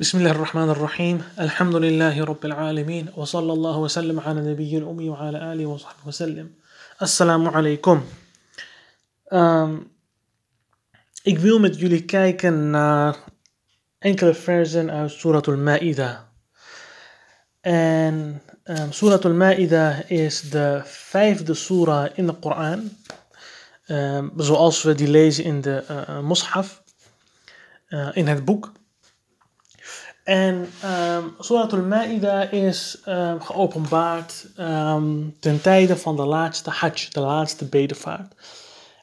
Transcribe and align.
بسم 0.00 0.18
الله 0.18 0.30
الرحمن 0.30 0.70
الرحيم 0.70 1.24
الحمد 1.40 1.74
لله 1.74 2.24
رب 2.24 2.44
العالمين 2.44 3.08
وصلى 3.16 3.52
الله 3.52 3.78
وسلم 3.78 4.20
على 4.20 4.40
نبي 4.40 4.78
الأمي 4.78 5.08
وعلى 5.08 5.52
آله 5.52 5.66
وصحبه 5.66 6.06
وسلم 6.06 6.50
Assalamu 7.00 7.50
alaikum. 7.50 8.04
Um, 9.30 9.90
ik 11.22 11.38
wil 11.38 11.58
met 11.58 11.78
jullie 11.78 12.04
kijken 12.04 12.70
naar 12.70 13.16
enkele 13.98 14.34
versen 14.34 14.90
uit 14.90 15.10
Surah 15.10 15.42
Al-Ma'ida. 15.42 16.28
En 17.60 18.42
um, 18.64 18.92
Surah 18.92 19.20
Al-Ma'ida 19.20 20.02
is 20.06 20.50
de 20.50 20.80
vijfde 20.84 21.54
surah 21.54 22.06
in 22.14 22.26
de 22.26 22.34
Koran. 22.34 22.90
Um, 23.86 24.32
zoals 24.36 24.82
we 24.82 24.94
die 24.94 25.08
lezen 25.08 25.44
in 25.44 25.60
de 25.60 25.84
uh, 25.90 26.20
Mus'haf, 26.20 26.82
uh, 27.88 28.08
in 28.12 28.26
het 28.26 28.44
boek. 28.44 28.76
En 30.28 30.68
um, 30.84 31.34
Surah 31.38 31.72
Al-Ma'ida 31.72 32.50
is 32.50 33.02
um, 33.06 33.40
geopenbaard 33.40 34.46
um, 34.58 35.36
ten 35.40 35.60
tijde 35.60 35.96
van 35.96 36.16
de 36.16 36.24
laatste 36.24 36.70
Hajj, 36.70 37.08
de 37.10 37.20
laatste 37.20 37.64
bedevaart. 37.64 38.34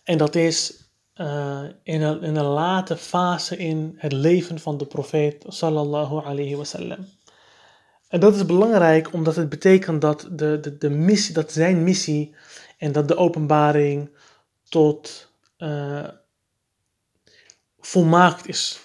En 0.04 0.18
dat 0.18 0.36
is 0.36 0.84
uh, 1.16 1.62
in, 1.84 2.02
een, 2.02 2.24
in 2.24 2.42
late 2.42 2.98
fase 2.98 3.58
in 3.58 3.96
het 3.98 4.12
leven 4.12 4.60
van 4.60 4.78
de 4.78 4.86
profeet 4.86 5.44
sallallahu 5.48 6.26
alayhi 6.26 6.56
wasallam. 6.56 7.08
En 8.08 8.20
dat 8.20 8.36
is 8.36 8.46
belangrijk 8.46 9.14
omdat 9.14 9.36
het 9.36 9.50
betekent 9.50 10.02
dat, 10.02 10.28
de, 10.32 10.60
de, 10.60 10.78
de 10.78 10.90
missie, 10.90 11.34
dat 11.34 11.52
zijn 11.52 11.84
missie 11.84 12.36
en 12.78 12.92
dat 12.92 13.08
de 13.08 13.18
openbaring 13.18 14.10
tot 14.70 15.32
uh, 15.58 16.08
volmaakt 17.80 18.48
is. 18.48 18.80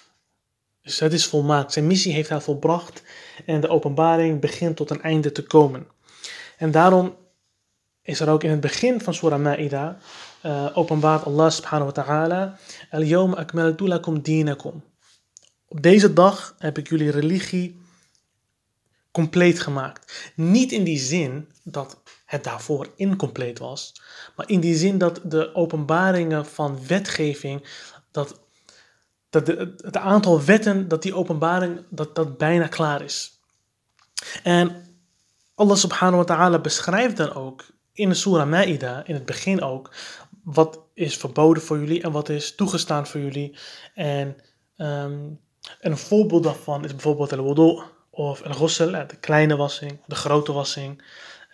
Dus 0.81 0.99
het 0.99 1.13
is 1.13 1.25
volmaakt. 1.25 1.73
Zijn 1.73 1.87
missie 1.87 2.13
heeft 2.13 2.29
hij 2.29 2.41
volbracht 2.41 3.03
en 3.45 3.61
de 3.61 3.67
openbaring 3.67 4.39
begint 4.39 4.75
tot 4.75 4.89
een 4.89 5.01
einde 5.01 5.31
te 5.31 5.43
komen. 5.43 5.87
En 6.57 6.71
daarom 6.71 7.15
is 8.01 8.19
er 8.19 8.29
ook 8.29 8.43
in 8.43 8.49
het 8.49 8.59
begin 8.59 9.01
van 9.01 9.13
Surah 9.13 9.41
Ma'ida 9.41 9.97
uh, 10.45 10.77
openbaart 10.77 11.25
Allah 11.25 11.51
subhanahu 11.51 11.91
wa 11.93 12.03
ta'ala 12.03 12.57
Al-yawm 12.89 13.33
akmaltu 13.33 13.87
lakum 13.87 14.21
dinakum. 14.21 14.83
Op 15.67 15.81
deze 15.81 16.13
dag 16.13 16.55
heb 16.57 16.77
ik 16.77 16.89
jullie 16.89 17.11
religie 17.11 17.79
compleet 19.11 19.59
gemaakt. 19.59 20.31
Niet 20.35 20.71
in 20.71 20.83
die 20.83 20.99
zin 20.99 21.49
dat 21.63 22.01
het 22.25 22.43
daarvoor 22.43 22.87
incompleet 22.95 23.59
was, 23.59 24.01
maar 24.35 24.49
in 24.49 24.59
die 24.59 24.75
zin 24.75 24.97
dat 24.97 25.21
de 25.23 25.55
openbaringen 25.55 26.45
van 26.45 26.87
wetgeving, 26.87 27.63
dat 28.11 28.39
dat 29.31 29.47
het 29.77 29.97
aantal 29.97 30.43
wetten, 30.43 30.87
dat 30.87 31.01
die 31.01 31.15
openbaring, 31.15 31.85
dat 31.89 32.15
dat 32.15 32.37
bijna 32.37 32.67
klaar 32.67 33.01
is. 33.01 33.39
En 34.43 34.85
Allah 35.55 35.75
subhanahu 35.75 36.17
wa 36.17 36.23
ta'ala 36.23 36.59
beschrijft 36.59 37.17
dan 37.17 37.33
ook 37.33 37.65
in 37.93 38.09
de 38.09 38.15
Surah 38.15 38.49
Ma'ida, 38.49 39.03
in 39.05 39.13
het 39.13 39.25
begin 39.25 39.61
ook, 39.61 39.91
wat 40.43 40.79
is 40.93 41.17
verboden 41.17 41.63
voor 41.63 41.79
jullie 41.79 42.01
en 42.01 42.11
wat 42.11 42.29
is 42.29 42.55
toegestaan 42.55 43.07
voor 43.07 43.21
jullie. 43.21 43.57
En 43.93 44.37
um, 44.77 45.39
een 45.79 45.97
voorbeeld 45.97 46.43
daarvan 46.43 46.83
is 46.85 46.91
bijvoorbeeld 46.91 47.33
al-wudu 47.33 47.81
of 48.09 48.41
al-ghusl, 48.41 48.91
de 48.91 49.17
kleine 49.19 49.55
wassing, 49.55 49.99
de 50.05 50.15
grote 50.15 50.51
wassing. 50.51 51.03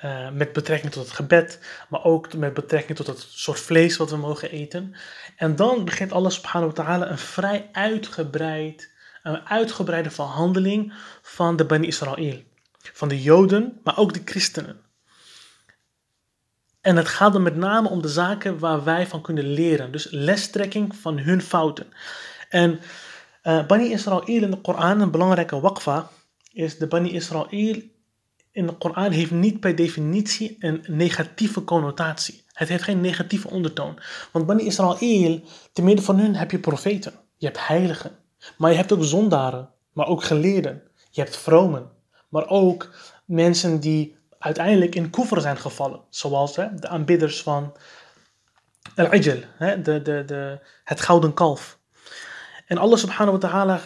Uh, 0.06 0.30
met 0.30 0.53
betrekking 0.53 0.92
tot 0.92 1.03
het 1.03 1.14
gebed, 1.14 1.59
maar 1.90 2.03
ook 2.03 2.34
met 2.34 2.53
betrekking 2.53 2.98
tot 2.98 3.08
het 3.08 3.26
soort 3.30 3.59
vlees 3.59 3.98
wat 3.98 4.09
we 4.09 4.17
mogen 4.17 4.52
eten. 4.52 4.95
En 5.36 5.56
dan 5.56 5.86
begint 5.86 6.12
Allah 6.12 6.31
subhanahu 6.31 6.73
wa 6.76 6.84
ta'ala 6.84 7.09
een 7.09 7.17
vrij 7.17 7.70
uitgebreid, 7.72 8.92
een 9.23 9.48
uitgebreide 9.48 10.09
verhandeling 10.12 10.94
van 11.22 11.56
de 11.56 11.66
Bani 11.66 11.88
Israël. 11.88 12.44
Van 12.94 13.08
de 13.08 13.22
Joden, 13.22 13.80
maar 13.84 13.98
ook 13.98 14.14
de 14.14 14.22
christenen. 14.25 14.80
En 16.81 16.95
het 16.95 17.08
gaat 17.08 17.34
dan 17.34 17.44
met 17.44 17.56
name 17.56 17.90
om 17.90 18.02
de 18.02 18.08
zaken 18.08 18.59
waar 18.59 18.84
wij 18.84 19.08
van 19.08 19.22
kunnen 19.22 19.53
leren. 19.53 19.91
Dus 19.91 20.08
lestrekking 20.12 20.96
van 20.96 21.18
hun 21.18 21.41
fouten. 21.41 21.94
En 22.50 22.79
uh, 23.44 23.66
Bani 23.66 23.91
Israël 23.91 24.24
in 24.24 24.52
de 24.52 24.62
Koran, 24.62 25.02
een 25.02 25.12
belangrijke 25.12 25.59
waqfa, 25.59 26.09
is 26.53 26.78
de 26.78 26.88
Bani 26.88 27.12
Israël 27.12 27.47
in 28.57 28.68
de 28.68 28.73
Koran 28.73 29.12
heeft 29.12 29.31
niet 29.31 29.59
per 29.59 29.75
definitie 29.75 30.56
een 30.59 30.84
negatieve 30.88 31.63
connotatie. 31.63 32.44
Het 32.53 32.68
heeft 32.68 32.84
geen 32.84 33.01
negatieve 33.01 33.50
ondertoon. 33.50 34.00
Want 34.31 34.45
Bani 34.45 34.66
Israël, 34.66 35.41
te 35.73 35.81
midden 35.81 36.06
van 36.06 36.19
hun 36.19 36.35
heb 36.35 36.51
je 36.51 36.59
profeten. 36.59 37.13
Je 37.38 37.46
hebt 37.46 37.67
heiligen. 37.67 38.12
Maar 38.57 38.72
je 38.72 38.78
hebt 38.78 38.91
ook 38.91 39.03
zondaren. 39.03 39.69
Maar 39.94 40.07
ook 40.07 40.23
geleerden. 40.23 40.81
Je 41.09 41.22
hebt 41.22 41.38
vromen. 41.38 41.90
Maar 42.29 42.47
ook 42.47 42.90
mensen 43.25 43.79
die 43.79 44.16
uiteindelijk 44.40 44.96
in 44.96 45.09
koffer 45.09 45.41
zijn 45.41 45.57
gevallen. 45.57 46.01
Zoals 46.09 46.56
hè, 46.56 46.75
de 46.75 46.88
aanbidders 46.88 47.41
van 47.41 47.75
Al-Ijl. 48.96 49.40
De, 49.59 50.01
de, 50.01 50.23
de, 50.25 50.59
het 50.84 51.01
gouden 51.01 51.34
kalf. 51.34 51.79
En 52.67 52.78
Allah 52.78 52.97
subhanahu 52.97 53.38
wa 53.40 53.47
ta'ala 53.47 53.81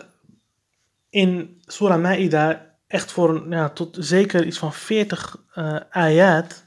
in 1.10 1.62
Surah 1.66 2.02
Ma'ida 2.02 2.71
echt 2.92 3.12
voor 3.12 3.50
ja, 3.50 3.70
tot 3.70 3.98
zeker 4.00 4.46
iets 4.46 4.58
van 4.58 4.74
40 4.74 5.38
uh, 5.56 5.80
ayat, 5.90 6.64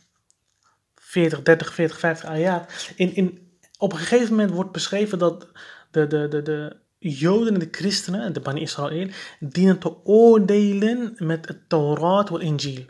40, 0.95 1.43
30, 1.43 1.75
40, 1.75 1.99
50 1.99 2.29
ayat. 2.29 2.93
In, 2.97 3.15
in, 3.15 3.59
op 3.79 3.93
een 3.93 3.99
gegeven 3.99 4.31
moment 4.31 4.51
wordt 4.51 4.73
beschreven 4.73 5.19
dat 5.19 5.47
de, 5.91 6.07
de, 6.07 6.29
de, 6.29 6.43
de 6.43 6.77
Joden 6.99 7.55
en 7.55 7.61
de 7.61 7.69
christenen, 7.71 8.33
de 8.33 8.41
Bani 8.41 8.61
Israël, 8.61 9.09
dienen 9.41 9.79
te 9.79 10.05
oordelen 10.05 11.15
met 11.19 11.49
het 11.49 11.69
Torah 11.69 12.33
en 12.33 12.41
Injil. 12.41 12.85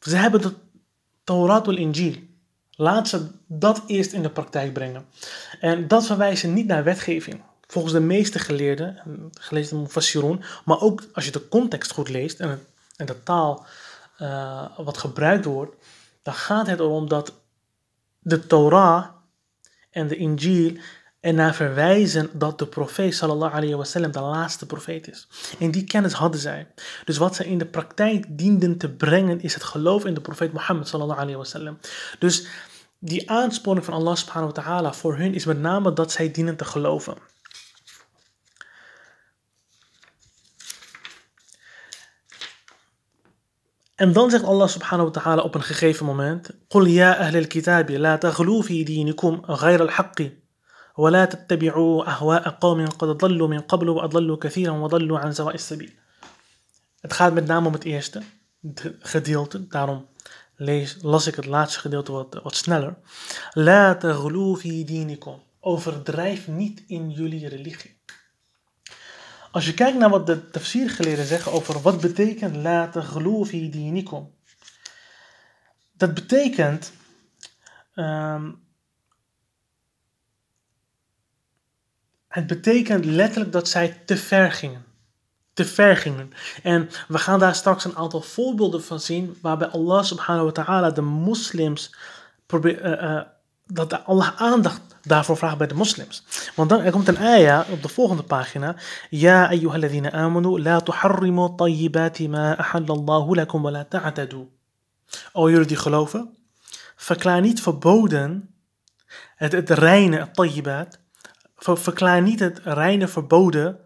Ze 0.00 0.16
hebben 0.16 0.40
de 0.40 0.52
Torah 1.24 1.68
en 1.68 1.76
Injil. 1.76 2.14
Laat 2.70 3.08
ze 3.08 3.26
dat 3.46 3.82
eerst 3.86 4.12
in 4.12 4.22
de 4.22 4.30
praktijk 4.30 4.72
brengen. 4.72 5.06
En 5.60 5.88
dat 5.88 6.06
verwijzen 6.06 6.52
niet 6.52 6.66
naar 6.66 6.84
wetgeving 6.84 7.42
volgens 7.68 7.94
de 7.94 8.00
meeste 8.00 8.38
geleerden, 8.38 9.02
gelezen 9.30 9.76
in 9.76 9.82
Mufassirun, 9.82 10.42
maar 10.64 10.80
ook 10.80 11.02
als 11.12 11.24
je 11.24 11.30
de 11.30 11.48
context 11.48 11.92
goed 11.92 12.08
leest 12.08 12.40
en, 12.40 12.66
en 12.96 13.06
de 13.06 13.22
taal 13.22 13.66
uh, 14.20 14.64
wat 14.76 14.98
gebruikt 14.98 15.44
wordt, 15.44 15.74
dan 16.22 16.34
gaat 16.34 16.66
het 16.66 16.78
erom 16.78 17.08
dat 17.08 17.32
de 18.18 18.46
Torah 18.46 19.06
en 19.90 20.08
de 20.08 20.16
Injil 20.16 20.76
ernaar 21.20 21.54
verwijzen 21.54 22.30
dat 22.32 22.58
de 22.58 22.66
profeet 22.66 23.14
sallallahu 23.14 23.54
alayhi 23.54 23.74
wasallam 23.74 24.12
de 24.12 24.20
laatste 24.20 24.66
profeet 24.66 25.08
is. 25.08 25.28
En 25.58 25.70
die 25.70 25.84
kennis 25.84 26.12
hadden 26.12 26.40
zij. 26.40 26.66
Dus 27.04 27.16
wat 27.16 27.34
zij 27.34 27.46
in 27.46 27.58
de 27.58 27.66
praktijk 27.66 28.24
dienden 28.28 28.78
te 28.78 28.88
brengen 28.88 29.40
is 29.40 29.54
het 29.54 29.62
geloof 29.62 30.04
in 30.04 30.14
de 30.14 30.20
profeet 30.20 30.52
Mohammed 30.52 30.88
sallallahu 30.88 31.20
alayhi 31.20 31.38
wasallam. 31.38 31.78
Dus 32.18 32.46
die 32.98 33.30
aansporing 33.30 33.84
van 33.84 33.94
Allah 33.94 34.16
subhanahu 34.16 34.52
wa 34.54 34.62
ta'ala 34.62 34.92
voor 34.92 35.16
hun 35.16 35.34
is 35.34 35.44
met 35.44 35.60
name 35.60 35.92
dat 35.92 36.12
zij 36.12 36.30
dienen 36.30 36.56
te 36.56 36.64
geloven. 36.64 37.14
En 43.98 44.12
dan 44.12 44.30
zegt 44.30 44.44
Allah 44.44 44.68
subhanahu 44.68 45.10
wa 45.10 45.20
ta'ala 45.20 45.42
op 45.42 45.54
een 45.54 45.62
gegeven 45.62 46.06
moment: 46.06 46.50
Qul 46.68 46.86
ya 46.86 47.16
ahl 47.16 47.36
al-kitab, 47.36 47.88
la 47.88 48.18
taghlu 48.18 48.62
fi 48.62 48.84
dinikum 48.84 49.40
ghayr 49.46 49.80
al-haqqi, 49.80 50.42
wa 50.94 51.10
la 51.10 51.26
tattabi'u 51.26 52.04
ahwa'a 52.04 52.56
qawmin 52.58 52.96
qad 52.96 53.18
dallu 53.18 53.48
min 53.48 53.66
qablu 53.66 53.94
wa 53.94 54.02
adallu 54.02 54.36
kathiran 54.38 54.78
wa 54.80 54.88
dallu 54.88 55.16
an 55.16 55.34
sawa'is 55.34 55.66
sabil. 55.66 55.90
Het 57.00 57.12
gaat 57.12 57.34
met 57.34 57.46
name 57.46 57.66
om 57.66 57.72
het 57.72 57.84
eerste 57.84 58.22
gedeelte, 58.98 59.66
daarom 59.66 60.06
lees, 60.56 60.96
las 61.02 61.26
ik 61.26 61.34
het 61.34 61.46
laatste 61.46 61.80
gedeelte 61.80 62.12
wat, 62.12 62.40
wat 62.42 62.56
sneller. 62.56 62.96
La 63.52 63.96
taghlu 63.96 64.56
fi 64.56 64.84
dinikum. 64.84 65.42
Overdrijf 65.60 66.48
niet 66.48 66.82
in 66.86 67.10
jullie 67.10 67.48
religie. 67.48 67.97
Als 69.50 69.66
je 69.66 69.74
kijkt 69.74 69.98
naar 69.98 70.10
wat 70.10 70.26
de 70.26 70.50
tafsirgeleerden 70.50 71.24
zeggen 71.24 71.52
over 71.52 71.80
wat 71.80 72.00
betekent 72.00 72.56
laten 72.56 73.02
geloven 73.02 73.70
dinikum. 73.70 74.34
Dat 75.92 76.14
betekent 76.14 76.92
um, 77.94 78.66
het 82.28 82.46
betekent 82.46 83.04
letterlijk 83.04 83.52
dat 83.52 83.68
zij 83.68 84.02
te 84.06 84.16
ver 84.16 84.52
gingen. 84.52 84.84
Te 85.52 85.64
ver 85.64 85.96
gingen. 85.96 86.32
En 86.62 86.88
we 87.08 87.18
gaan 87.18 87.38
daar 87.38 87.54
straks 87.54 87.84
een 87.84 87.96
aantal 87.96 88.20
voorbeelden 88.20 88.84
van 88.84 89.00
zien 89.00 89.38
waarbij 89.42 89.68
Allah 89.68 90.04
subhanahu 90.04 90.44
wa 90.44 90.52
ta'ala 90.52 90.90
de 90.90 91.00
moslims 91.00 91.94
probeert, 92.46 92.84
uh, 92.84 93.02
uh, 93.02 93.20
dat 93.72 94.04
Allah 94.04 94.32
aandacht 94.36 94.80
daarvoor 95.02 95.36
vraagt 95.36 95.58
bij 95.58 95.66
de 95.66 95.74
moslims. 95.74 96.24
Want 96.54 96.68
dan 96.68 96.80
er 96.80 96.92
komt 96.92 97.08
een 97.08 97.18
ayah 97.18 97.70
op 97.70 97.82
de 97.82 97.88
volgende 97.88 98.22
pagina. 98.22 98.76
Ja, 99.10 99.48
ayyuhalladhina 99.48 100.12
amanu, 100.12 100.62
la 100.62 100.80
tuharrimu 100.80 101.54
tayyibati 101.56 102.28
ma 102.28 102.56
ahallallahu 102.56 103.34
lakum 103.34 103.62
wa 103.62 103.70
la 103.70 103.84
ta'tadu. 103.84 104.48
O 105.32 105.50
jullie 105.50 105.66
die 105.66 105.76
geloven, 105.76 106.36
verklaar 106.96 107.40
niet 107.40 107.62
verboden 107.62 108.54
het, 109.36 109.52
het 109.52 109.70
reine, 109.70 110.18
het 110.18 110.34
tayyibat. 110.34 110.98
Verklaar 111.56 112.22
niet 112.22 112.40
het 112.40 112.60
reine 112.64 113.08
verboden 113.08 113.78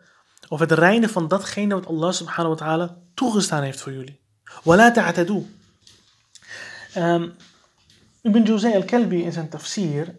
of 0.49 0.61
het 0.61 0.73
reine 0.73 1.09
van 1.09 1.29
datgene 1.29 1.75
wat 1.75 1.87
Allah 1.87 2.13
subhanahu 2.13 2.49
wa 2.49 2.65
ta'ala 2.65 2.97
toegestaan 3.15 3.63
heeft 3.63 3.81
voor 3.81 3.93
jullie. 3.93 4.21
Wa 4.63 4.77
la 4.77 4.91
ta'tadu. 4.91 5.47
Ehm, 6.93 7.29
Ibn 8.23 8.43
Juzay 8.43 8.75
al-Kalbi 8.75 9.23
in 9.23 9.33
zijn 9.33 9.49
tafsir 9.49 10.17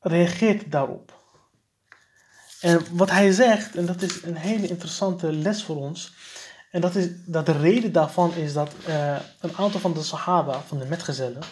reageert 0.00 0.70
daarop. 0.72 1.16
En 2.60 2.96
wat 2.96 3.10
hij 3.10 3.32
zegt, 3.32 3.76
en 3.76 3.86
dat 3.86 4.02
is 4.02 4.22
een 4.22 4.36
hele 4.36 4.66
interessante 4.66 5.32
les 5.32 5.64
voor 5.64 5.76
ons, 5.76 6.12
en 6.70 6.80
dat 6.80 6.94
is 6.94 7.08
dat 7.26 7.46
de 7.46 7.52
reden 7.52 7.92
daarvan 7.92 8.34
is 8.34 8.52
dat 8.52 8.72
uh, 8.88 9.16
een 9.40 9.56
aantal 9.56 9.80
van 9.80 9.92
de 9.92 10.02
Sahaba, 10.02 10.60
van 10.60 10.78
de 10.78 10.84
metgezellen, 10.84 11.42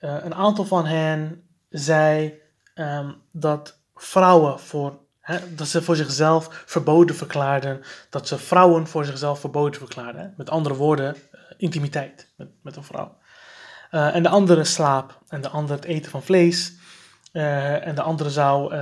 uh, 0.00 0.16
een 0.20 0.34
aantal 0.34 0.64
van 0.64 0.86
hen 0.86 1.48
zei 1.68 2.40
um, 2.74 3.14
dat 3.30 3.78
vrouwen 3.94 4.60
voor, 4.60 4.98
dat 5.48 5.68
ze 5.68 5.82
voor 5.82 5.96
zichzelf 5.96 6.62
verboden 6.66 7.16
verklaarden, 7.16 7.82
dat 8.10 8.28
ze 8.28 8.38
vrouwen 8.38 8.86
voor 8.86 9.04
zichzelf 9.04 9.40
verboden 9.40 9.80
verklaarden. 9.80 10.34
Met 10.36 10.50
andere 10.50 10.74
woorden, 10.74 11.16
intimiteit 11.64 12.32
met, 12.36 12.48
met 12.62 12.76
een 12.76 12.84
vrouw. 12.84 13.18
en 13.90 14.22
de 14.22 14.28
andere 14.28 14.64
slaap, 14.64 15.22
en 15.28 15.40
de 15.40 15.48
andere 15.48 15.74
het 15.74 15.84
eten 15.84 16.10
van 16.10 16.22
vlees, 16.22 16.72
en 17.32 17.94
de 17.94 18.02
andere 18.02 18.30
zou 18.30 18.74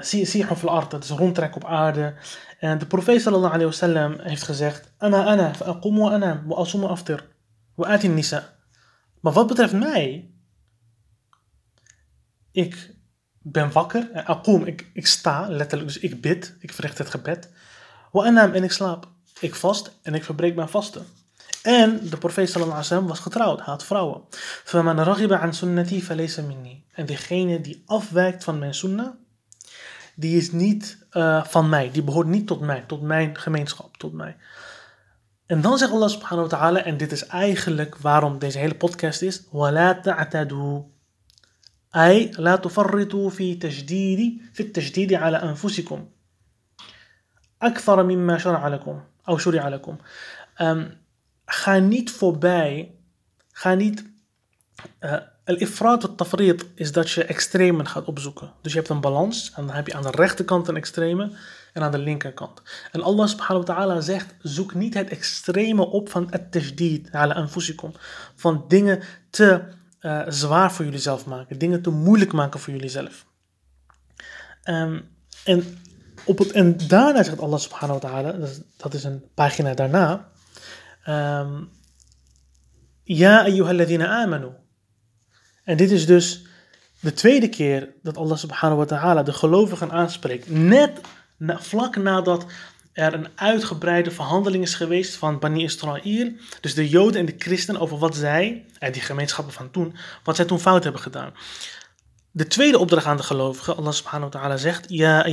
Sihu 0.00 0.56
fil 0.56 0.70
ard, 0.70 0.90
dat 0.90 1.04
is 1.04 1.10
rondtrekken 1.10 1.62
op 1.62 1.68
aarde. 1.68 2.14
En 2.58 2.78
de 2.78 2.86
profeet 2.86 3.20
sallallahu 3.20 3.52
alayhi 3.54 3.70
wasallam 3.70 4.18
heeft 4.18 4.42
gezegd: 4.42 4.92
Ana 4.98 5.24
ana, 5.24 5.54
fa'aqumu 5.54 6.00
wa 6.00 6.10
ana, 6.10 6.42
wa 6.46 6.56
asumu 6.56 6.86
aftir, 6.86 7.28
wa 7.74 7.86
atin 7.86 8.14
nisa. 8.14 8.56
Maar 9.20 9.32
wat 9.32 9.46
betreft 9.46 9.72
mij, 9.72 10.30
ik 12.50 12.94
ben 13.38 13.72
wakker, 13.72 14.22
aqum, 14.24 14.64
ik, 14.64 14.90
ik 14.92 15.06
sta 15.06 15.48
letterlijk, 15.48 15.92
dus 15.92 16.02
ik 16.02 16.20
bid, 16.20 16.56
ik 16.60 16.72
verricht 16.72 16.98
het 16.98 17.10
gebed. 17.10 17.52
Wa 18.12 18.24
anam, 18.24 18.52
en 18.52 18.64
ik 18.64 18.72
slaap. 18.72 19.08
Ik 19.39 19.55
vast 19.55 19.91
en 20.01 20.13
ik 20.13 20.23
verbreek 20.23 20.55
mijn 20.55 20.69
vasten. 20.69 21.05
En 21.61 22.09
de 22.09 22.17
profeet 22.17 22.49
sallallahu 22.49 22.77
alayhi 22.77 22.89
wasallam 22.89 23.07
was 23.07 23.19
getrouwd, 23.19 23.57
hij 23.57 23.65
had 23.65 23.83
vrouwen. 23.83 24.21
فَمَنْ 24.63 25.03
رَغِبَ 25.03 25.33
عَنْ 25.33 25.53
سُنَّتِي 25.53 26.01
فَلَيْسَ 26.01 26.39
مِنِّي 26.39 26.83
En 26.91 27.05
degene 27.05 27.61
die 27.61 27.83
afwijkt 27.85 28.43
van 28.43 28.59
mijn 28.59 28.73
sunnah, 28.73 29.13
die 30.15 30.37
is 30.37 30.51
niet 30.51 30.97
uh, 31.11 31.43
van 31.45 31.69
mij. 31.69 31.91
Die 31.91 32.03
behoort 32.03 32.27
niet 32.27 32.47
tot 32.47 32.59
mij, 32.59 32.83
tot 32.87 33.01
mijn 33.01 33.37
gemeenschap, 33.37 33.97
tot 33.97 34.13
mij. 34.13 34.35
En 35.45 35.61
dan 35.61 35.77
zegt 35.77 35.91
Allah 35.91 36.09
subhanahu 36.09 36.49
wa 36.49 36.57
ta'ala, 36.57 36.83
en 36.83 36.97
dit 36.97 37.11
is 37.11 37.25
eigenlijk 37.25 37.97
waarom 37.97 38.39
deze 38.39 38.57
hele 38.57 38.75
podcast 38.75 39.21
is, 39.21 39.41
وَلَا 39.51 40.01
تَعْتَدُوا 40.01 40.83
أي 41.95 42.31
لا 42.39 42.55
تفرطوا 42.55 43.29
في 43.29 43.55
تجديد 43.55 44.41
في 44.53 44.63
التجديد 44.63 45.13
على 45.13 45.37
أنفسكم 45.37 46.05
أكثر 47.61 48.03
مما 48.03 48.37
شرع 48.37 48.67
لكم 48.67 49.01
Oh, 49.28 49.46
alaikum. 49.46 49.98
Ehm, 50.54 50.90
ga 51.46 51.78
niet 51.78 52.10
voorbij. 52.10 52.94
Ga 53.52 53.74
niet. 53.74 54.04
Eh, 54.98 55.16
Al-ifraat 55.48 56.08
of 56.08 56.14
tafriet 56.16 56.66
is 56.74 56.92
dat 56.92 57.10
je 57.10 57.24
extremen 57.24 57.86
gaat 57.86 58.04
opzoeken. 58.04 58.52
Dus 58.62 58.72
je 58.72 58.78
hebt 58.78 58.90
een 58.90 59.00
balans 59.00 59.52
en 59.56 59.66
dan 59.66 59.74
heb 59.76 59.86
je 59.86 59.94
aan 59.94 60.02
de 60.02 60.10
rechterkant 60.10 60.68
een 60.68 60.76
extreme 60.76 61.30
en 61.72 61.82
aan 61.82 61.90
de 61.90 61.98
linkerkant. 61.98 62.62
En 62.92 63.02
Allah 63.02 63.26
subhanahu 63.26 63.66
wa 63.66 63.74
ta'ala 63.74 64.00
zegt, 64.00 64.34
zoek 64.42 64.74
niet 64.74 64.94
het 64.94 65.08
extreme 65.08 65.86
op 65.86 66.08
van 66.08 66.26
het 66.30 66.52
tajdid, 66.52 67.12
ala. 67.12 67.48
Van 68.34 68.64
dingen 68.68 69.02
te 69.30 69.62
eh, 69.98 70.22
zwaar 70.28 70.72
voor 70.72 70.84
jullie 70.84 71.00
zelf 71.00 71.26
maken, 71.26 71.58
dingen 71.58 71.82
te 71.82 71.90
moeilijk 71.90 72.32
maken 72.32 72.60
voor 72.60 72.72
jullie 72.72 72.88
zelf. 72.88 73.26
Ehm, 74.62 75.00
en 75.44 75.78
op 76.24 76.38
het, 76.38 76.52
en 76.52 76.76
daarna 76.88 77.22
zegt 77.22 77.40
Allah 77.40 77.58
subhanahu 77.58 78.00
wa 78.00 78.08
ta'ala, 78.08 78.34
dat 78.76 78.94
is 78.94 79.04
een 79.04 79.22
pagina 79.34 79.74
daarna, 79.74 80.28
um, 81.08 81.70
Ja 83.02 83.42
ayyuhalladhina 83.42 84.06
amanu. 84.06 84.48
En 85.64 85.76
dit 85.76 85.90
is 85.90 86.06
dus 86.06 86.46
de 87.00 87.12
tweede 87.12 87.48
keer 87.48 87.88
dat 88.02 88.16
Allah 88.16 88.36
subhanahu 88.36 88.78
wa 88.78 88.84
ta'ala 88.84 89.22
de 89.22 89.32
gelovigen 89.32 89.90
aanspreekt. 89.90 90.50
Net 90.50 91.00
vlak 91.38 91.96
nadat 91.96 92.46
er 92.92 93.14
een 93.14 93.28
uitgebreide 93.34 94.10
verhandeling 94.10 94.62
is 94.62 94.74
geweest 94.74 95.14
van 95.14 95.38
Bani 95.38 95.62
Israël. 95.62 96.32
Dus 96.60 96.74
de 96.74 96.88
Joden 96.88 97.20
en 97.20 97.26
de 97.26 97.34
Christen 97.38 97.80
over 97.80 97.98
wat 97.98 98.16
zij, 98.16 98.64
en 98.78 98.92
die 98.92 99.02
gemeenschappen 99.02 99.52
van 99.52 99.70
toen, 99.70 99.96
wat 100.24 100.36
zij 100.36 100.44
toen 100.44 100.60
fout 100.60 100.82
hebben 100.82 101.02
gedaan. 101.02 101.32
De 102.38 102.46
tweede 102.46 102.78
opdracht 102.78 103.06
aan 103.06 103.16
de 103.16 103.22
gelovigen, 103.22 103.76
Allah 103.76 103.92
subhanahu 103.92 104.30
wa 104.30 104.38
ta'ala 104.38 104.56
zegt, 104.56 104.84
Ja 104.88 105.24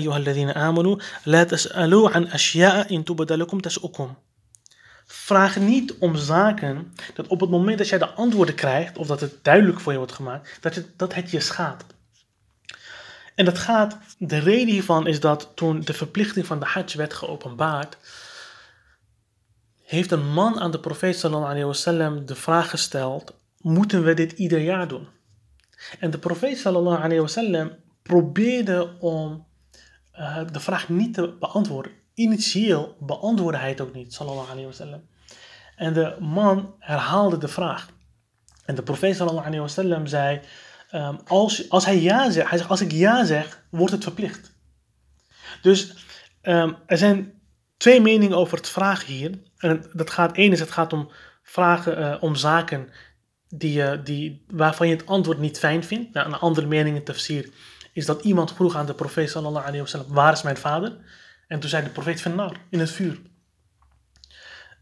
amanu, 0.53 0.99
la 1.23 1.45
tas'alu 1.45 2.11
an 2.11 2.31
ashya'a 2.31 2.87
in. 2.87 3.05
Vraag 5.05 5.57
niet 5.57 5.97
om 5.97 6.15
zaken 6.15 6.93
dat 7.13 7.27
op 7.27 7.39
het 7.39 7.49
moment 7.49 7.77
dat 7.77 7.89
jij 7.89 7.97
de 7.97 8.09
antwoorden 8.09 8.55
krijgt, 8.55 8.97
of 8.97 9.07
dat 9.07 9.21
het 9.21 9.43
duidelijk 9.43 9.79
voor 9.79 9.91
je 9.91 9.97
wordt 9.97 10.13
gemaakt, 10.13 10.57
dat 10.61 10.75
het, 10.75 10.87
dat 10.97 11.13
het 11.13 11.31
je 11.31 11.39
schaadt. 11.39 11.83
En 13.35 13.45
dat 13.45 13.57
gaat, 13.57 13.97
de 14.17 14.39
reden 14.39 14.73
hiervan 14.73 15.07
is 15.07 15.19
dat 15.19 15.51
toen 15.55 15.81
de 15.81 15.93
verplichting 15.93 16.45
van 16.45 16.59
de 16.59 16.65
hajj 16.65 16.97
werd 16.97 17.13
geopenbaard, 17.13 17.97
heeft 19.83 20.11
een 20.11 20.33
man 20.33 20.59
aan 20.59 20.71
de 20.71 20.79
profeet 20.79 21.19
sallallahu 21.19 21.59
alayhi 21.59 22.25
de 22.25 22.35
vraag 22.35 22.69
gesteld, 22.69 23.33
moeten 23.57 24.03
we 24.03 24.13
dit 24.13 24.31
ieder 24.31 24.59
jaar 24.59 24.87
doen? 24.87 25.14
En 25.99 26.11
de 26.11 26.17
profeet 26.17 26.57
sallallahu 26.57 27.03
alayhi 27.03 27.69
probeerde 28.01 28.97
om 28.99 29.47
uh, 30.15 30.39
de 30.51 30.59
vraag 30.59 30.89
niet 30.89 31.13
te 31.13 31.35
beantwoorden 31.39 31.91
initieel 32.15 32.95
beantwoordde 32.99 33.59
hij 33.59 33.69
het 33.69 33.81
ook 33.81 33.93
niet, 33.93 34.13
sallallahu 34.13 34.51
alayhi. 34.51 35.01
En 35.75 35.93
de 35.93 36.15
man 36.19 36.75
herhaalde 36.79 37.37
de 37.37 37.47
vraag. 37.47 37.89
En 38.65 38.75
de 38.75 38.83
profeet 38.83 39.15
sallallahu 39.15 39.45
alayhi 39.45 39.61
wasallam 39.61 40.07
zei, 40.07 40.41
um, 40.91 41.19
als, 41.25 41.69
als 41.69 41.85
hij 41.85 42.01
ja 42.01 42.29
zegt, 42.29 42.69
als 42.69 42.81
ik 42.81 42.91
ja 42.91 43.25
zeg, 43.25 43.65
wordt 43.69 43.93
het 43.93 44.03
verplicht. 44.03 44.53
Dus 45.61 45.95
um, 46.41 46.75
er 46.85 46.97
zijn 46.97 47.33
twee 47.77 48.01
meningen 48.01 48.37
over 48.37 48.57
het 48.57 48.69
vragen 48.69 49.13
hier. 49.13 49.39
En 49.57 49.85
dat 49.93 50.09
gaat, 50.09 50.35
één 50.35 50.51
is, 50.51 50.59
het 50.59 50.71
gaat 50.71 50.93
om 50.93 51.11
vragen 51.43 51.99
uh, 51.99 52.15
om 52.19 52.35
zaken 52.35 52.89
die, 53.57 53.77
uh, 53.77 53.91
die, 54.03 54.45
waarvan 54.47 54.87
je 54.87 54.95
het 54.95 55.05
antwoord 55.05 55.39
niet 55.39 55.59
fijn 55.59 55.83
vindt. 55.83 56.13
Nou, 56.13 56.27
een 56.27 56.39
andere 56.39 56.67
mening 56.67 56.95
in 56.95 57.03
tafsir 57.03 57.49
is 57.93 58.05
dat 58.05 58.23
iemand 58.23 58.53
vroeg 58.53 58.75
aan 58.75 58.85
de 58.85 58.93
profeet 58.93 59.29
sallallahu 59.29 59.67
alayhi 59.67 60.03
waar 60.07 60.33
is 60.33 60.41
mijn 60.41 60.57
vader? 60.57 60.97
En 61.47 61.59
toen 61.59 61.69
zei 61.69 61.83
de 61.83 61.89
profeet 61.89 62.21
van 62.21 62.35
nar, 62.35 62.57
in 62.69 62.79
het 62.79 62.91
vuur. 62.91 63.21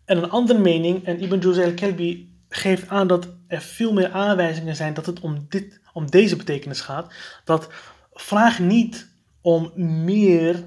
En 0.05 0.17
een 0.17 0.29
andere 0.29 0.59
mening, 0.59 1.05
en 1.05 1.21
Ibn 1.21 1.39
Juzay 1.39 1.65
al-Kelbi 1.65 2.39
geeft 2.49 2.87
aan 2.87 3.07
dat 3.07 3.27
er 3.47 3.61
veel 3.61 3.93
meer 3.93 4.11
aanwijzingen 4.11 4.75
zijn 4.75 4.93
dat 4.93 5.05
het 5.05 5.19
om, 5.19 5.45
dit, 5.49 5.81
om 5.93 6.09
deze 6.09 6.35
betekenis 6.35 6.81
gaat. 6.81 7.13
Dat 7.43 7.69
vraag 8.13 8.59
niet 8.59 9.09
om 9.41 9.71
meer, 10.03 10.63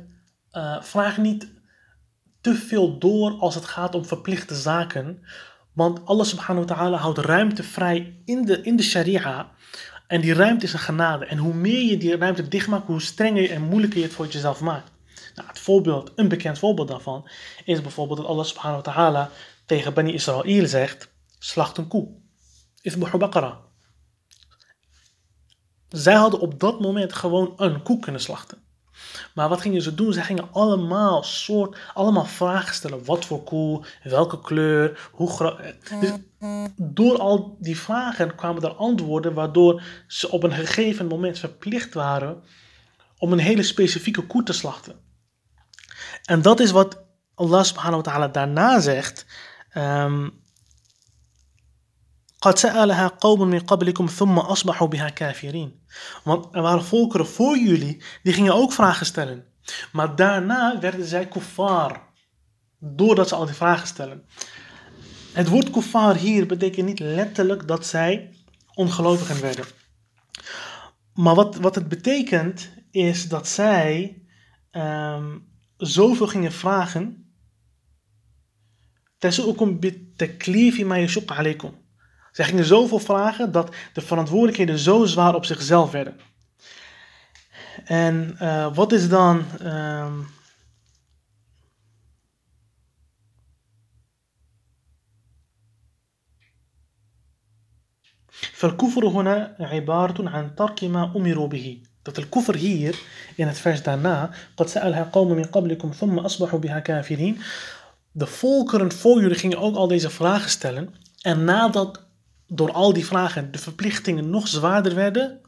uh, 0.53 0.83
vraag 0.83 1.17
niet 1.17 1.49
te 2.41 2.55
veel 2.55 2.99
door 2.99 3.31
als 3.33 3.55
het 3.55 3.65
gaat 3.65 3.95
om 3.95 4.05
verplichte 4.05 4.55
zaken. 4.55 5.25
Want 5.77 6.05
Allah 6.05 6.25
subhanahu 6.25 6.67
wa 6.67 6.75
ta'ala 6.75 6.97
houdt 6.97 7.19
ruimte 7.19 7.63
vrij 7.63 8.21
in 8.25 8.45
de, 8.45 8.63
in 8.63 8.77
de 8.77 8.83
sharia. 8.83 9.51
En 10.07 10.21
die 10.21 10.35
ruimte 10.35 10.65
is 10.65 10.73
een 10.73 10.79
genade. 10.79 11.25
En 11.25 11.39
hoe 11.39 11.55
meer 11.55 11.83
je 11.83 11.97
die 11.97 12.17
ruimte 12.17 12.49
dichtmaakt, 12.49 12.87
hoe 12.87 13.01
strenger 13.01 13.51
en 13.51 13.63
moeilijker 13.63 13.99
je 13.99 14.05
het 14.05 14.15
voor 14.15 14.27
jezelf 14.27 14.61
maakt. 14.61 14.91
Nou, 15.35 15.49
het 15.49 15.59
voorbeeld, 15.59 16.13
een 16.15 16.29
bekend 16.29 16.59
voorbeeld 16.59 16.89
daarvan 16.89 17.29
is 17.65 17.81
bijvoorbeeld 17.81 18.19
dat 18.19 18.29
Allah 18.29 18.45
subhanahu 18.45 18.83
wa 18.83 18.93
ta'ala 18.93 19.31
tegen 19.67 19.95
Bani 19.95 20.13
Israël 20.13 20.67
zegt, 20.67 21.13
slacht 21.39 21.77
een 21.77 21.89
koe. 21.89 22.09
Isbuhu 22.81 23.19
baqara. 23.19 23.61
Zij 25.89 26.15
hadden 26.15 26.41
op 26.41 26.61
dat 26.61 26.81
moment 26.81 27.13
gewoon 27.13 27.53
een 27.57 27.83
koe 27.83 27.99
kunnen 27.99 28.21
slachten. 28.21 28.59
Maar 29.35 29.49
wat 29.49 29.61
gingen 29.61 29.83
ze 29.83 29.95
doen? 29.95 30.13
Ze 30.13 30.21
gingen 30.21 30.49
allemaal 30.53 31.23
soort, 31.23 31.79
allemaal 31.95 32.25
vragen 32.25 32.75
stellen. 32.75 33.05
Wat 33.05 33.25
voor 33.25 33.43
koe, 33.43 33.85
welke 34.03 34.41
kleur, 34.41 35.09
hoe 35.13 35.31
groot. 35.31 35.61
Dus 36.01 36.13
door 36.77 37.19
al 37.19 37.57
die 37.61 37.79
vragen 37.79 38.35
kwamen 38.35 38.63
er 38.63 38.75
antwoorden 38.75 39.35
waardoor 39.35 39.83
ze 40.07 40.31
op 40.31 40.43
een 40.43 40.53
gegeven 40.53 41.07
moment 41.07 41.39
verplicht 41.39 41.95
waren 41.95 42.43
om 43.19 43.33
een 43.33 43.39
hele 43.39 43.63
specifieke 43.63 44.23
koe 44.23 44.43
te 44.43 44.53
slachten. 44.53 44.97
En 46.25 46.43
dat 46.43 46.61
is 46.61 46.71
wat 46.71 47.05
Allah 47.35 47.63
subhanahu 47.63 48.03
wa 48.03 48.11
ta'ala 48.11 48.29
daarna 48.29 48.81
zegt. 48.81 49.27
Um, 49.77 50.45
قد 52.46 52.58
سألها 52.58 53.08
قوم 53.08 53.48
من 53.48 53.60
قبلكم 53.60 54.08
ثم 54.08 54.40
أصبحوا 54.40 54.88
بها 54.88 55.10
كافرين. 55.10 55.80
Want 56.24 56.48
er 56.52 56.62
waren 56.62 56.84
volkeren 56.84 57.28
voor 57.28 57.58
jullie 57.58 58.02
die 58.24 58.34
gingen 58.34 58.54
ook 58.54 58.74
vragen 58.74 59.06
stellen. 59.06 59.46
Maar 59.92 60.16
daarna 60.16 60.80
werden 60.80 61.06
zij 61.06 61.28
kuffar. 61.28 62.10
Doordat 62.80 63.28
ze 63.28 63.36
al 63.36 63.46
die 63.46 63.56
vragen 63.56 63.88
stellen. 63.88 64.26
Het 65.34 65.48
woord 65.48 65.70
kuffar 65.70 66.16
hier 66.16 66.46
betekent 66.46 66.88
niet 66.88 67.00
letterlijk 67.00 67.68
dat 67.68 67.86
zij 67.86 68.36
ongelovigen 68.74 69.42
werden. 69.42 69.66
Maar 71.14 71.36
wat, 71.36 71.56
wat 71.56 71.76
het 71.76 71.88
betekent 71.88 72.70
is 72.92 73.28
dat 73.28 73.48
zij 73.48 74.22
ehm, 74.72 75.38
zoveel 75.78 76.28
gingen 76.28 76.52
vragen. 76.52 77.22
تسؤكم 79.22 79.78
بالتكليف 79.78 80.80
ما 80.80 80.98
يشق 80.98 81.34
عليكم. 81.34 81.72
Zij 82.36 82.46
gingen 82.46 82.66
zoveel 82.66 83.00
vragen 83.00 83.52
dat 83.52 83.76
de 83.94 84.02
verantwoordelijkheden 84.02 84.78
zo 84.78 85.06
zwaar 85.06 85.36
op 85.36 85.46
zichzelf 85.46 85.92
werden. 85.92 86.20
En 87.86 88.38
uh, 88.42 88.76
wat 88.76 88.92
is 88.92 89.10
dan. 89.10 89.46
Um, 89.64 90.28
فالكفر 98.62 99.08
هنا 99.08 99.56
عبارة 99.60 100.30
عن 100.30 100.56
ترك 100.56 100.84
ما 100.84 101.14
أمروا 101.16 101.48
به 101.48 101.82
dat 102.04 102.16
de 102.16 102.30
kufr 102.30 102.56
hier 102.56 103.00
in 103.36 103.48
het 103.48 103.60
vers 103.60 103.84
daarna 103.84 104.30
قد 104.56 104.68
سألها 104.68 105.04
قوم 105.04 105.36
من 105.36 105.44
قبلكم 105.44 105.92
ثم 105.92 106.20
أصبحوا 106.20 106.60
بها 106.60 106.80
كافرين 106.80 107.38
de 108.12 108.28
volkeren 108.28 108.92
voor 108.92 109.22
jullie 109.22 109.38
gingen 109.38 109.58
ook 109.58 109.76
al 109.76 109.88
deze 109.88 110.10
vragen 110.10 110.50
stellen 110.50 110.96
en 111.22 111.44
nadat 111.44 112.02
door 112.47 112.73
al 112.73 112.93
die 112.93 113.07
vragen 113.07 113.53
de 113.53 113.59
verplichtingen 113.59 114.31
nog 114.31 114.49
zwaarder 114.49 114.95
werden 114.95 115.41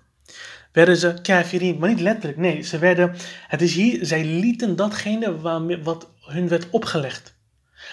werden 0.72 0.96
ze 0.96 1.18
kafirin, 1.22 1.78
maar 1.78 1.88
niet 1.88 2.00
letterlijk, 2.00 2.38
nee, 2.38 2.62
ze 2.62 2.78
werden, 2.78 3.16
het 3.46 3.62
is 3.62 3.74
hier, 3.74 4.06
zij 4.06 4.24
lieten 4.24 4.76
datgene 4.76 5.40
wat 5.82 6.10
hun 6.20 6.48
werd 6.48 6.70
opgelegd. 6.70 7.34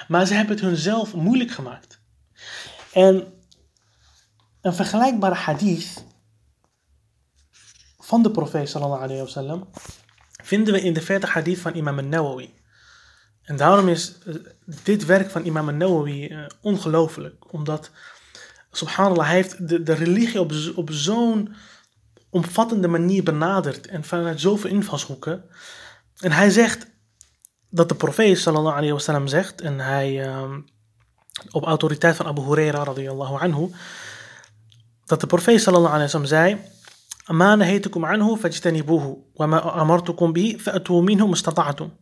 Maar 0.08 0.26
ze 0.26 0.34
hebben 0.34 0.56
het 0.56 0.66
hunzelf 0.66 1.14
moeilijk 1.14 1.52
gemaakt. 1.52 2.00
En 2.94 3.34
een 4.62 4.74
vergelijkbare 4.74 5.36
hadith 5.36 6.06
van 7.98 8.24
de 8.24 8.32
profeet 8.32 8.70
sallallahu 8.70 9.04
alayhi 9.04 9.22
wa 9.22 9.28
sallam 9.28 9.70
vinden 10.44 10.74
we 10.74 10.82
in 10.82 10.94
de 10.94 11.02
verte 11.02 11.28
hadith 11.28 11.60
van 11.60 11.76
imam 11.76 12.00
al-Nawawi. 12.00 12.54
En 13.42 13.56
daarom 13.56 13.88
is 13.88 14.18
eh, 14.26 14.36
dit 14.84 15.06
werk 15.06 15.30
van 15.30 15.46
imam 15.46 15.70
al-Nawawi 15.70 16.28
uh, 16.28 16.46
ongelooflijk. 16.62 17.54
Omdat, 17.54 17.92
subhanallah, 18.78 19.26
hij 19.26 19.36
heeft 19.36 19.68
de, 19.68 19.84
de 19.84 19.94
religie 19.94 20.40
op, 20.40 20.52
op 20.76 20.90
zo'n 20.92 21.56
omvattende 22.30 22.88
manier 22.88 23.24
benaderd. 23.24 23.88
En 23.88 24.04
vanuit 24.04 24.42
zoveel 24.42 24.70
invalshoeken. 24.70 25.44
En 26.20 26.32
hij 26.32 26.50
zegt 26.50 26.88
dat 27.70 27.90
de 27.90 27.96
profeet 27.96 28.40
sallallahu 28.40 28.76
alayhi 28.76 28.94
wa 28.94 29.00
sallam 29.00 29.28
zegt. 29.28 29.62
En 29.62 29.80
hij, 29.80 30.28
uh, 30.28 30.54
op 31.52 31.64
autoriteit 31.66 32.16
van 32.16 32.26
Abu 32.26 32.42
Huraira 32.42 32.84
radiyallahu 32.84 33.40
anhu 33.40 33.70
dat 35.06 35.22
de 35.22 35.28
profeet 35.28 35.62
sallallahu 35.62 35.94
alaihi 35.94 36.04
wasallam 36.04 36.28
zei: 36.28 36.58
"Ma 37.28 37.56
nahaytukum 37.56 38.04
anhu 38.04 38.38
fajtanibuhu 38.38 39.16
wa 39.34 39.46
ma 39.46 39.62
amartukum 39.62 40.34
bihi 40.34 40.60
fa'tu 40.60 41.02
minhu 41.02 41.28
mustata'tum." 41.28 41.94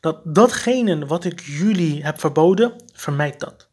Dat 0.00 0.20
datgene 0.24 1.06
wat 1.06 1.24
ik 1.24 1.40
jullie 1.40 2.04
heb 2.04 2.20
verboden, 2.20 2.72
vermijd 2.92 3.40
dat. 3.40 3.65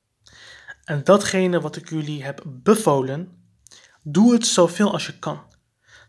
En 0.85 1.05
datgene 1.05 1.61
wat 1.61 1.77
ik 1.77 1.89
jullie 1.89 2.25
heb 2.25 2.43
bevolen, 2.47 3.29
doe 4.03 4.33
het 4.33 4.47
zoveel 4.47 4.93
als 4.93 5.07
je 5.07 5.19
kan. 5.19 5.47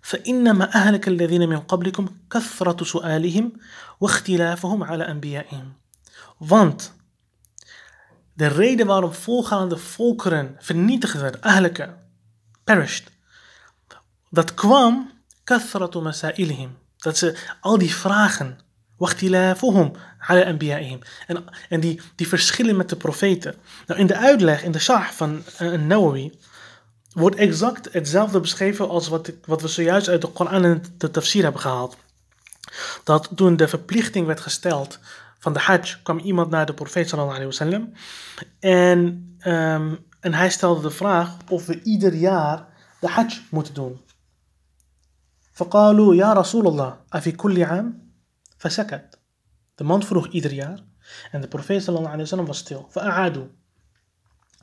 فإنما 0.01 0.75
أهلك 0.75 1.07
الذين 1.07 1.49
من 1.49 1.59
قبلكم 1.59 2.07
كثرة 2.29 2.83
سؤالهم 2.83 3.51
واختلافهم 3.99 4.83
على 4.83 5.03
أنبيائهم. 5.03 5.73
Want 6.37 6.93
de 8.33 8.47
reden 8.47 8.85
waarom 8.85 9.13
voorgaande 9.13 9.77
volkeren 9.77 10.55
vernietigd 10.59 11.13
werden, 11.13 11.41
ahleke, 11.41 11.95
perished. 12.63 13.11
Dat 14.29 14.53
kwam 14.53 15.11
kathratu 15.43 15.99
masailihim. 15.99 16.77
Dat 16.97 17.17
ze 17.17 17.37
al 17.61 17.77
die 17.77 17.93
vragen, 17.93 18.59
wachtilafuhum 18.97 19.91
ala 20.27 20.45
anbiya'ihim. 20.45 20.99
En, 21.27 21.43
en 21.69 21.79
die, 21.79 22.01
die 22.15 22.27
verschillen 22.27 22.75
met 22.75 22.89
de 22.89 22.95
profeten. 22.95 23.55
Nou, 23.87 23.99
in 23.99 24.07
de 24.07 24.17
uitleg, 24.17 24.63
in 24.63 24.71
de 24.71 24.79
shah 24.79 25.03
van 25.03 25.43
uh, 25.61 25.81
Nawawi, 25.81 26.39
wordt 27.11 27.35
exact 27.35 27.93
hetzelfde 27.93 28.39
beschreven 28.39 28.89
als 28.89 29.07
wat, 29.07 29.27
ik, 29.27 29.37
wat 29.45 29.61
we 29.61 29.67
zojuist 29.67 30.07
uit 30.07 30.21
de 30.21 30.27
Koran 30.27 30.63
en 30.63 30.83
de 30.97 31.11
tafsir 31.11 31.43
hebben 31.43 31.61
gehaald. 31.61 31.97
Dat 33.03 33.29
toen 33.35 33.57
de 33.57 33.67
verplichting 33.67 34.25
werd 34.25 34.39
gesteld 34.39 34.99
van 35.39 35.53
de 35.53 35.59
hajj, 35.59 35.95
kwam 36.03 36.19
iemand 36.19 36.49
naar 36.49 36.65
de 36.65 36.73
profeet 36.73 37.09
sallallahu 37.09 37.35
alayhi 37.35 37.51
wasallam. 37.51 37.93
En 38.59 38.99
um, 39.45 40.07
en 40.19 40.33
hij 40.33 40.49
stelde 40.49 40.81
de 40.81 40.91
vraag 40.91 41.35
of 41.49 41.65
we 41.65 41.81
ieder 41.83 42.13
jaar 42.13 42.65
de 42.99 43.07
hajj 43.07 43.41
moeten 43.49 43.73
doen. 43.73 43.99
فقالوا 45.59 46.15
يا 46.15 46.33
رسول 46.33 46.67
الله 46.67 46.97
أفي 47.13 47.31
كل 47.31 47.63
عام 47.63 48.02
فسكت 48.63 49.19
De 49.75 49.83
man 49.83 50.03
vroeg 50.03 50.27
ieder 50.27 50.53
jaar 50.53 50.79
en 51.31 51.41
de 51.41 51.47
profeet 51.47 51.83
sallallahu 51.83 52.13
alayhi 52.13 52.29
wa 52.29 52.37
sallam 52.37 52.45
was 52.45 52.57
stil. 52.57 52.89
فأعادوا 52.91 53.47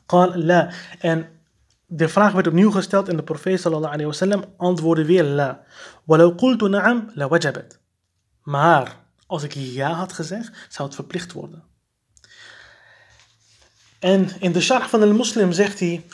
قال 0.08 0.46
لا 0.46 0.72
En 1.00 1.28
de 1.86 2.08
vraag 2.08 2.32
werd 2.32 2.46
opnieuw 2.46 2.70
gesteld 2.70 3.08
en 3.08 3.16
de 3.16 3.22
profeet 3.22 3.60
sallallahu 3.60 3.92
alayhi 3.92 4.10
wa 4.10 4.16
sallam 4.16 4.44
antwoordde 4.56 5.04
weer 5.04 5.24
la. 5.24 5.64
ولو 6.06 6.30
قلت 6.30 6.62
نعم 6.62 7.10
لوجبت 7.14 7.80
Maar 8.42 9.04
als 9.26 9.42
ik 9.42 9.52
ja 9.52 9.92
had 9.92 10.12
gezegd, 10.12 10.66
zou 10.68 10.88
het 10.88 10.96
verplicht 10.96 11.32
worden. 11.32 11.64
En 13.98 14.40
in 14.40 14.52
de 14.52 14.60
sharh 14.60 14.86
van 14.86 15.00
de 15.00 15.06
moslim 15.06 15.52
zegt 15.52 15.78
hij, 15.78 16.04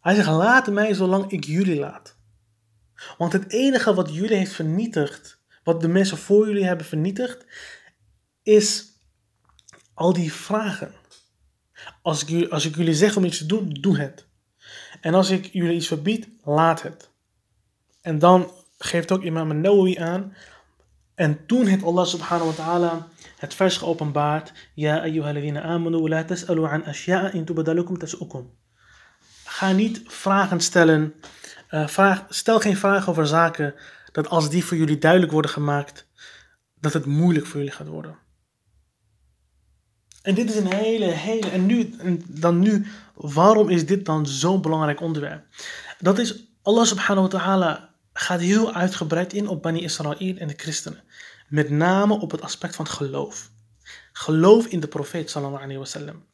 hij 0.00 0.14
zegt, 0.14 0.28
laat 0.28 0.66
mij 0.66 0.94
zolang 0.94 1.30
ik 1.30 1.44
jullie 1.44 1.78
laat. 1.78 2.16
Want 3.18 3.32
het 3.32 3.52
enige 3.52 3.94
wat 3.94 4.14
jullie 4.14 4.36
heeft 4.36 4.52
vernietigd, 4.52 5.40
wat 5.65 5.81
de 5.81 5.87
mensen 5.87 6.17
voor 6.17 6.47
jullie 6.47 6.65
hebben 6.65 6.85
vernietigd, 6.85 7.45
is 8.43 8.85
al 9.93 10.13
die 10.13 10.33
vragen. 10.33 10.93
Als 12.01 12.25
ik, 12.25 12.49
als 12.49 12.65
ik 12.65 12.75
jullie 12.75 12.93
zeg 12.93 13.17
om 13.17 13.23
iets 13.23 13.37
te 13.37 13.45
doen, 13.45 13.69
doe 13.69 13.97
het. 13.97 14.27
En 15.01 15.13
als 15.13 15.29
ik 15.29 15.45
jullie 15.45 15.75
iets 15.75 15.87
verbied, 15.87 16.27
laat 16.43 16.81
het. 16.81 17.09
En 18.01 18.19
dan 18.19 18.51
geeft 18.77 19.11
ook 19.11 19.23
imam 19.23 19.61
Nawawi 19.61 19.97
aan. 19.97 20.35
En 21.15 21.45
toen 21.45 21.65
heeft 21.65 21.83
Allah 21.83 22.05
subhanahu 22.05 22.49
wa 22.49 22.55
ta'ala 22.55 23.07
het 23.37 23.53
vers 23.53 23.77
geopenbaard. 23.77 24.53
Ja, 24.73 24.99
ayyuhalladhina 24.99 25.61
amanu, 25.61 26.09
la 26.09 26.23
tas'alu 26.23 26.65
an 26.65 26.85
ashya'a 26.85 27.31
in 27.31 27.45
tubadalukum 27.45 27.97
tas'ukum. 27.97 28.53
Ga 29.43 29.71
niet 29.71 30.01
vragen 30.05 30.59
stellen. 30.59 31.13
Uh, 31.71 31.87
vraag, 31.87 32.25
stel 32.29 32.59
geen 32.59 32.77
vragen 32.77 33.07
over 33.07 33.27
zaken 33.27 33.75
dat 34.15 34.29
als 34.29 34.49
die 34.49 34.65
voor 34.65 34.77
jullie 34.77 34.97
duidelijk 34.97 35.31
worden 35.31 35.51
gemaakt, 35.51 36.07
dat 36.79 36.93
het 36.93 37.05
moeilijk 37.05 37.45
voor 37.45 37.57
jullie 37.57 37.75
gaat 37.75 37.87
worden. 37.87 38.17
En 40.21 40.35
dit 40.35 40.49
is 40.49 40.55
een 40.55 40.73
hele, 40.73 41.05
hele. 41.05 41.49
En 41.49 41.65
nu, 41.65 41.95
dan 42.27 42.59
nu, 42.59 42.85
waarom 43.13 43.69
is 43.69 43.85
dit 43.85 44.05
dan 44.05 44.27
zo'n 44.27 44.61
belangrijk 44.61 45.01
onderwerp? 45.01 45.45
Dat 45.99 46.19
is, 46.19 46.47
Allah 46.61 46.85
subhanahu 46.85 47.27
wa 47.27 47.37
ta'ala 47.39 47.95
gaat 48.13 48.39
heel 48.39 48.73
uitgebreid 48.73 49.33
in 49.33 49.47
op 49.47 49.61
Bani 49.61 49.81
Israël 49.83 50.37
en 50.37 50.47
de 50.47 50.53
christenen. 50.57 51.03
Met 51.47 51.69
name 51.69 52.19
op 52.19 52.31
het 52.31 52.41
aspect 52.41 52.75
van 52.75 52.87
geloof. 52.87 53.51
Geloof 54.11 54.65
in 54.65 54.79
de 54.79 54.87
profeet 54.87 55.29
sallallahu 55.29 55.63
alayhi 55.63 55.79
wasallam. 55.79 56.25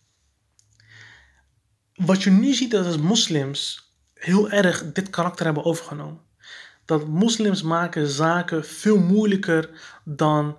Wat 1.93 2.23
je 2.23 2.29
nu 2.29 2.53
ziet 2.53 2.71
dat 2.71 2.85
als 2.85 2.97
moslims 2.97 3.91
heel 4.13 4.49
erg 4.49 4.91
dit 4.91 5.09
karakter 5.09 5.45
hebben 5.45 5.63
overgenomen. 5.63 6.29
Dat 6.85 7.07
moslims 7.07 7.61
maken 7.61 8.07
zaken 8.07 8.65
veel 8.65 8.97
moeilijker 8.97 9.69
dan 10.03 10.57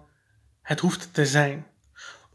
het 0.63 0.81
hoeft 0.81 1.09
te 1.13 1.27
zijn. 1.27 1.67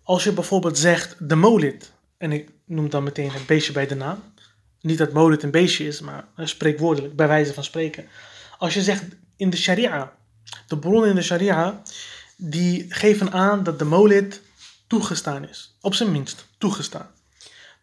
Als 0.03 0.24
je 0.24 0.32
bijvoorbeeld 0.32 0.77
zegt 0.77 1.15
de 1.29 1.36
molid, 1.36 1.94
en 2.17 2.32
ik 2.32 2.50
noem 2.65 2.89
dan 2.89 3.03
meteen 3.03 3.32
het 3.32 3.46
beestje 3.46 3.74
bij 3.74 3.88
de 3.88 3.96
naam. 3.96 4.24
Niet 4.82 4.98
dat 4.98 5.13
molid 5.13 5.44
een 5.44 5.51
beestje 5.51 5.88
is, 5.88 6.01
maar 6.01 6.27
spreekwoordelijk, 6.36 7.15
bij 7.15 7.27
wijze 7.27 7.53
van 7.53 7.63
spreken. 7.63 8.08
Als 8.58 8.74
je 8.74 8.82
zegt 8.82 9.03
in 9.36 9.50
de 9.50 9.58
sharia, 9.58 10.13
de 10.67 10.77
bronnen 10.77 11.10
in 11.10 11.15
de 11.15 11.22
sharia, 11.22 11.82
die 12.38 12.86
geven 12.94 13.32
aan 13.32 13.63
dat 13.63 13.79
de 13.79 13.86
molid 13.86 14.41
toegestaan 14.88 15.48
is. 15.48 15.77
Op 15.82 15.94
zijn 15.94 16.12
minst 16.12 16.46
toegestaan. 16.58 17.10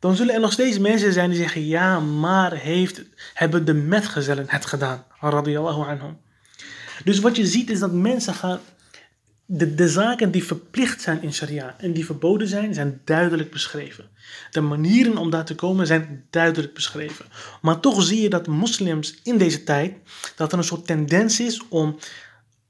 Dan 0.05 0.17
zullen 0.17 0.35
er 0.35 0.41
nog 0.41 0.53
steeds 0.53 0.79
mensen 0.79 1.13
zijn 1.13 1.31
die 1.31 1.39
zeggen, 1.39 1.67
ja, 1.67 2.01
maar 2.01 2.53
heeft, 2.53 3.03
hebben 3.35 3.65
de 3.65 3.75
metgezellen 3.75 4.45
het 4.49 4.65
gedaan. 4.65 5.05
Radiyallahu 5.21 5.89
anhum. 5.91 6.19
Dus 7.05 7.19
wat 7.19 7.37
je 7.37 7.47
ziet 7.47 7.71
is 7.71 7.79
dat 7.79 7.93
mensen 7.93 8.35
gaan, 8.35 8.61
de, 9.45 9.75
de 9.75 9.89
zaken 9.89 10.31
die 10.31 10.45
verplicht 10.45 11.03
zijn 11.03 11.23
in 11.23 11.33
sharia 11.33 11.75
en 11.79 11.93
die 11.93 12.05
verboden 12.05 12.49
zijn, 12.49 12.75
zijn 12.75 13.01
duidelijk 13.05 13.51
beschreven. 13.51 14.09
De 14.51 14.61
manieren 14.61 15.17
om 15.17 15.31
daar 15.31 15.45
te 15.45 15.55
komen 15.55 15.87
zijn 15.87 16.27
duidelijk 16.31 16.75
beschreven. 16.75 17.27
Maar 17.63 17.81
toch 17.81 18.03
zie 18.03 18.23
je 18.23 18.29
dat 18.29 18.47
moslims 18.47 19.21
in 19.23 19.39
deze 19.39 19.65
tijd, 19.65 19.95
dat 20.37 20.53
er 20.53 20.59
een 20.59 20.65
soort 20.65 20.87
tendens 20.87 21.41
is 21.41 21.69
om 21.69 21.99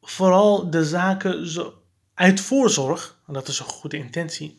vooral 0.02 0.70
de 0.70 0.84
zaken 0.84 1.48
zo, 1.48 1.74
uit 2.14 2.40
voorzorg, 2.40 3.18
en 3.26 3.32
dat 3.32 3.48
is 3.48 3.58
een 3.58 3.64
goede 3.64 3.96
intentie, 3.96 4.58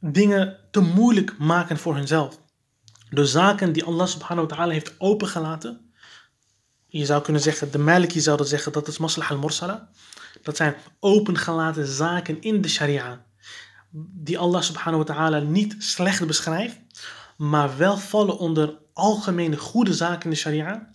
dingen 0.00 0.56
te 0.70 0.80
moeilijk 0.80 1.38
maken 1.38 1.78
voor 1.78 1.94
hunzelf. 1.94 2.40
De 3.10 3.26
zaken 3.26 3.72
die 3.72 3.84
Allah 3.84 4.06
subhanahu 4.06 4.48
wa 4.48 4.54
ta'ala 4.54 4.72
heeft 4.72 4.94
opengelaten, 4.98 5.90
je 6.90 7.04
zou 7.04 7.22
kunnen 7.22 7.42
zeggen, 7.42 7.70
de 7.70 7.78
Maliki 7.78 8.20
zouden 8.20 8.46
zeggen 8.46 8.72
dat 8.72 8.88
is 8.88 8.98
maslah 8.98 9.30
al-mursala. 9.30 9.88
Dat 10.42 10.56
zijn 10.56 10.74
opengelaten 11.00 11.86
zaken 11.86 12.40
in 12.40 12.60
de 12.60 12.68
sharia. 12.68 13.24
Die 14.12 14.38
Allah 14.38 14.62
subhanahu 14.62 15.04
wa 15.04 15.14
ta'ala 15.14 15.38
niet 15.38 15.74
slecht 15.78 16.26
beschrijft, 16.26 16.78
maar 17.36 17.76
wel 17.76 17.96
vallen 17.96 18.38
onder 18.38 18.78
algemene 18.92 19.56
goede 19.56 19.94
zaken 19.94 20.24
in 20.24 20.30
de 20.30 20.36
sharia. 20.36 20.90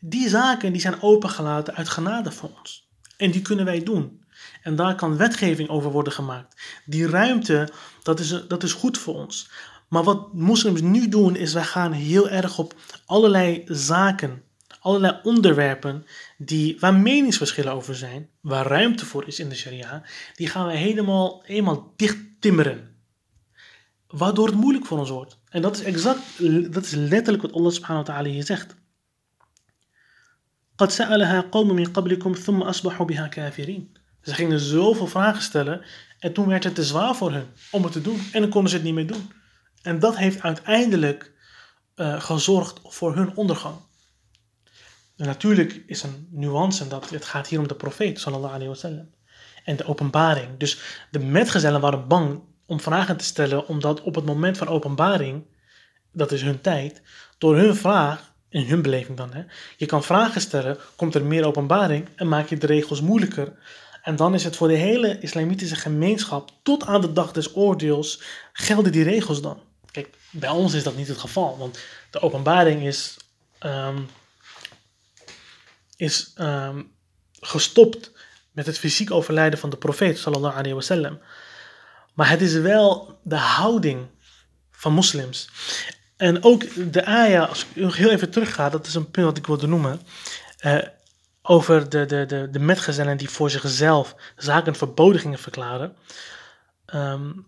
Die 0.00 0.28
zaken 0.28 0.72
die 0.72 0.80
zijn 0.80 1.02
opengelaten 1.02 1.74
uit 1.74 1.88
genade 1.88 2.32
van 2.32 2.50
ons. 2.58 2.88
En 3.16 3.30
die 3.30 3.42
kunnen 3.42 3.64
wij 3.64 3.82
doen. 3.82 4.23
En 4.63 4.75
daar 4.75 4.95
kan 4.95 5.17
wetgeving 5.17 5.69
over 5.69 5.91
worden 5.91 6.13
gemaakt. 6.13 6.61
Die 6.85 7.07
ruimte, 7.07 7.69
dat 8.03 8.19
is, 8.19 8.43
dat 8.47 8.63
is 8.63 8.73
goed 8.73 8.97
voor 8.97 9.15
ons. 9.15 9.49
Maar 9.87 10.03
wat 10.03 10.33
moslims 10.33 10.81
nu 10.81 11.09
doen, 11.09 11.35
is 11.35 11.53
wij 11.53 11.63
gaan 11.63 11.91
heel 11.91 12.29
erg 12.29 12.57
op 12.57 12.73
allerlei 13.05 13.63
zaken, 13.67 14.43
allerlei 14.79 15.19
onderwerpen 15.23 16.05
die, 16.37 16.77
waar 16.79 16.93
meningsverschillen 16.93 17.73
over 17.73 17.95
zijn, 17.95 18.29
waar 18.41 18.67
ruimte 18.67 19.05
voor 19.05 19.27
is 19.27 19.39
in 19.39 19.49
de 19.49 19.55
sharia, 19.55 20.03
die 20.35 20.47
gaan 20.47 20.65
wij 20.65 20.75
helemaal, 20.75 21.43
helemaal 21.45 21.93
dicht 21.95 22.17
timmeren. 22.39 22.97
Waardoor 24.07 24.45
het 24.45 24.55
moeilijk 24.55 24.85
voor 24.85 24.99
ons 24.99 25.09
wordt. 25.09 25.37
En 25.49 25.61
dat 25.61 25.75
is 25.75 25.83
exact, 25.83 26.21
dat 26.73 26.85
is 26.85 26.91
letterlijk 26.91 27.43
wat 27.43 27.53
Allah 27.53 27.71
subhanahu 27.71 28.05
wa 28.05 28.13
ta'ala 28.13 28.29
hier 28.29 28.45
zegt. 28.45 28.77
قد 30.79 30.91
سألها 30.91 31.41
قوم 31.41 31.75
من 31.75 31.85
قبلكم 31.85 32.33
ثم 32.33 32.61
أصبحوا 32.61 33.05
بها 33.05 33.27
كافرين. 33.27 33.93
ze 34.24 34.34
gingen 34.34 34.60
zoveel 34.60 35.06
vragen 35.06 35.42
stellen 35.42 35.82
en 36.18 36.32
toen 36.32 36.48
werd 36.48 36.64
het 36.64 36.74
te 36.74 36.84
zwaar 36.84 37.14
voor 37.14 37.32
hen 37.32 37.46
om 37.70 37.82
het 37.82 37.92
te 37.92 38.00
doen. 38.00 38.28
En 38.32 38.40
dan 38.40 38.50
konden 38.50 38.70
ze 38.70 38.76
het 38.76 38.84
niet 38.84 38.94
meer 38.94 39.06
doen. 39.06 39.32
En 39.82 39.98
dat 39.98 40.16
heeft 40.16 40.42
uiteindelijk 40.42 41.32
uh, 41.96 42.20
gezorgd 42.20 42.80
voor 42.84 43.14
hun 43.14 43.36
ondergang. 43.36 43.76
Natuurlijk 45.16 45.82
is 45.86 46.02
een 46.02 46.28
nuance 46.30 46.88
dat 46.88 47.10
het 47.10 47.24
gaat 47.24 47.48
hier 47.48 47.58
om 47.58 47.68
de 47.68 47.74
profeet 47.74 48.20
sallallahu 48.20 48.52
alayhi 48.54 48.68
wasallam 48.68 49.10
en 49.64 49.76
de 49.76 49.86
openbaring. 49.86 50.48
Dus 50.58 50.78
de 51.10 51.18
metgezellen 51.18 51.80
waren 51.80 52.08
bang 52.08 52.40
om 52.66 52.80
vragen 52.80 53.16
te 53.16 53.24
stellen 53.24 53.66
omdat 53.68 54.02
op 54.02 54.14
het 54.14 54.24
moment 54.24 54.58
van 54.58 54.68
openbaring, 54.68 55.44
dat 56.12 56.32
is 56.32 56.42
hun 56.42 56.60
tijd, 56.60 57.02
door 57.38 57.56
hun 57.56 57.76
vraag 57.76 58.34
in 58.48 58.66
hun 58.66 58.82
beleving 58.82 59.16
dan. 59.16 59.34
Hè? 59.34 59.42
Je 59.76 59.86
kan 59.86 60.04
vragen 60.04 60.40
stellen, 60.40 60.78
komt 60.96 61.14
er 61.14 61.24
meer 61.24 61.46
openbaring 61.46 62.08
en 62.16 62.28
maak 62.28 62.48
je 62.48 62.58
de 62.58 62.66
regels 62.66 63.00
moeilijker. 63.00 63.52
En 64.04 64.16
dan 64.16 64.34
is 64.34 64.44
het 64.44 64.56
voor 64.56 64.68
de 64.68 64.74
hele 64.74 65.18
islamitische 65.18 65.76
gemeenschap 65.76 66.50
tot 66.62 66.84
aan 66.86 67.00
de 67.00 67.12
dag 67.12 67.32
des 67.32 67.56
oordeels 67.56 68.22
gelden 68.52 68.92
die 68.92 69.04
regels 69.04 69.42
dan. 69.42 69.60
Kijk, 69.90 70.08
bij 70.30 70.48
ons 70.48 70.74
is 70.74 70.82
dat 70.82 70.96
niet 70.96 71.08
het 71.08 71.18
geval, 71.18 71.58
want 71.58 71.78
de 72.10 72.20
openbaring 72.20 72.82
is, 72.82 73.16
um, 73.60 74.08
is 75.96 76.32
um, 76.38 76.92
gestopt 77.40 78.12
met 78.52 78.66
het 78.66 78.78
fysiek 78.78 79.10
overlijden 79.10 79.58
van 79.58 79.70
de 79.70 79.76
profeet 79.76 80.18
sallallahu 80.18 80.54
alayhi 80.54 80.74
wasallam. 80.74 81.18
Maar 82.14 82.30
het 82.30 82.40
is 82.40 82.54
wel 82.54 83.18
de 83.22 83.36
houding 83.36 84.06
van 84.70 84.92
moslims. 84.92 85.48
En 86.16 86.42
ook 86.42 86.92
de 86.92 87.04
ayah, 87.04 87.48
als 87.48 87.66
ik 87.74 87.94
heel 87.94 88.10
even 88.10 88.30
terugga, 88.30 88.68
dat 88.68 88.86
is 88.86 88.94
een 88.94 89.10
punt 89.10 89.26
wat 89.26 89.36
ik 89.36 89.46
wilde 89.46 89.66
noemen. 89.66 90.00
Uh, 90.60 90.78
over 91.43 91.89
de, 91.89 92.05
de, 92.05 92.25
de, 92.25 92.49
de 92.49 92.59
metgezellen 92.59 93.17
die 93.17 93.29
voor 93.29 93.49
zichzelf 93.49 94.15
zaken 94.35 94.75
verboden 94.75 95.21
gingen 95.21 95.39
verklaren. 95.39 95.95
Um, 96.95 97.47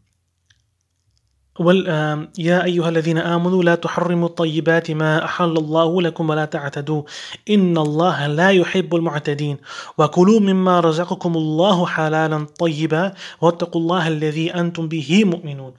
يا 2.37 2.63
أيها 2.63 2.89
الذين 2.89 3.17
آمنوا 3.17 3.63
لا 3.63 3.75
تحرموا 3.75 4.27
الطيبات 4.27 4.91
ما 4.91 5.25
أحل 5.25 5.57
الله 5.57 6.01
لكم 6.01 6.29
ولا 6.29 6.45
تعتدوا 6.45 7.03
إن 7.49 7.77
الله 7.77 8.27
لا 8.27 8.51
يحب 8.51 8.95
المعتدين 8.95 9.57
وكلوا 9.97 10.39
مما 10.39 10.79
رزقكم 10.79 11.37
الله 11.37 11.85
حلالا 11.85 12.47
طيبا 12.59 13.13
واتقوا 13.41 13.81
الله 13.81 14.07
الذي 14.07 14.53
أنتم 14.53 14.87
به 14.87 15.23
مؤمنون 15.25 15.73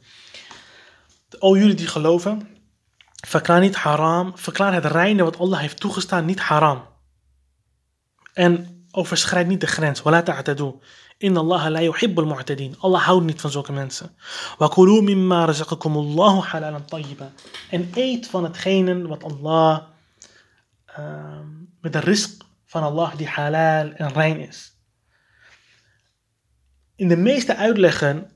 O 1.41 1.57
jullie 1.57 1.75
die 1.75 1.87
geloven, 1.87 2.53
Verklaar 3.27 3.61
niet 3.61 3.77
haram. 3.77 4.33
Verklaar 4.35 4.73
het 4.73 4.85
reine 4.85 5.25
wat 5.25 5.39
Allah 5.39 5.59
heeft 5.59 5.81
toegestaan 5.81 6.25
niet 6.25 6.41
haram. 6.41 6.83
En 8.38 8.86
overschrijd 8.92 9.48
niet 9.48 9.62
de 9.62 9.68
grens. 9.68 10.02
Inna 11.18 11.40
Allah 11.40 11.68
la 11.70 11.82
yuhibbul 11.82 12.26
mu'tadin. 12.26 12.76
Allah 12.80 13.02
houdt 13.02 13.26
niet 13.26 13.42
van 13.42 13.52
zulke 13.52 13.72
mensen. 13.72 14.16
Wa 14.58 14.72
mimma 14.78 15.46
razaqakumullahu 15.46 16.42
halalan 16.42 16.86
tayyiba. 16.86 17.32
En 17.70 17.90
eet 17.94 18.28
van 18.28 18.44
hetgene 18.44 19.08
wat 19.08 19.24
Allah 19.24 19.82
uh, 21.00 21.40
met 21.82 21.94
de 21.94 22.00
risk 22.00 22.42
van 22.66 22.84
Allah 22.84 23.16
die 23.16 23.28
halal 23.28 23.92
en 23.92 24.14
rein 24.14 24.40
is. 24.40 24.76
In 26.96 27.08
de 27.08 27.18
meeste 27.18 27.56
uitleggen 27.56 28.32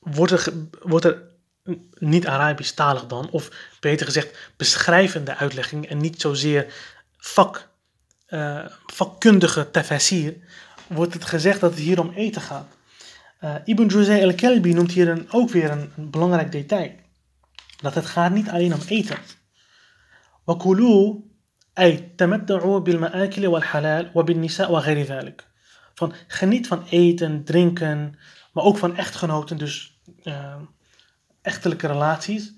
wordt 0.00 0.32
er, 0.32 0.52
wordt 0.82 1.04
er 1.04 1.22
niet-Arabisch 1.98 2.74
talig 2.74 3.06
dan, 3.06 3.30
of 3.30 3.50
beter 3.80 4.06
gezegd 4.06 4.52
beschrijvende 4.56 5.36
uitlegging 5.36 5.86
en 5.86 5.98
niet 5.98 6.20
zozeer 6.20 6.74
vak, 7.16 7.70
uh, 8.31 8.65
vakkundige 8.85 9.71
tafsir, 9.71 10.37
wordt 10.87 11.13
het 11.13 11.25
gezegd 11.25 11.59
dat 11.59 11.71
het 11.71 11.79
hier 11.79 11.99
om 11.99 12.11
eten 12.15 12.41
gaat. 12.41 12.67
Uh, 13.41 13.55
Ibn 13.65 13.85
Juzay 13.85 14.23
al-Kalbi 14.23 14.73
noemt 14.73 14.91
hier 14.91 15.09
een, 15.09 15.31
ook 15.31 15.49
weer 15.49 15.71
een, 15.71 15.91
een, 15.97 16.09
belangrijk 16.09 16.51
detail. 16.51 16.91
Dat 17.81 17.95
het 17.95 18.05
gaat 18.05 18.31
niet 18.31 18.49
alleen 18.49 18.73
om 18.73 18.79
eten. 18.87 19.17
وكلوا 20.45 21.15
أي 21.79 21.97
تمتعوا 22.17 22.79
بالمآكل 22.79 23.47
والحلال 23.47 24.11
وبالنساء 24.13 24.71
وغير 24.71 25.03
ذلك. 25.05 25.47
Van 25.93 26.13
geniet 26.27 26.67
van 26.67 26.83
eten, 26.89 27.43
drinken, 27.43 28.15
maar 28.53 28.63
ook 28.63 28.77
van 28.77 28.95
echtgenoten, 28.95 29.57
dus 29.57 29.99
uh, 30.23 30.55
echtelijke 31.41 31.87
relaties. 31.87 32.53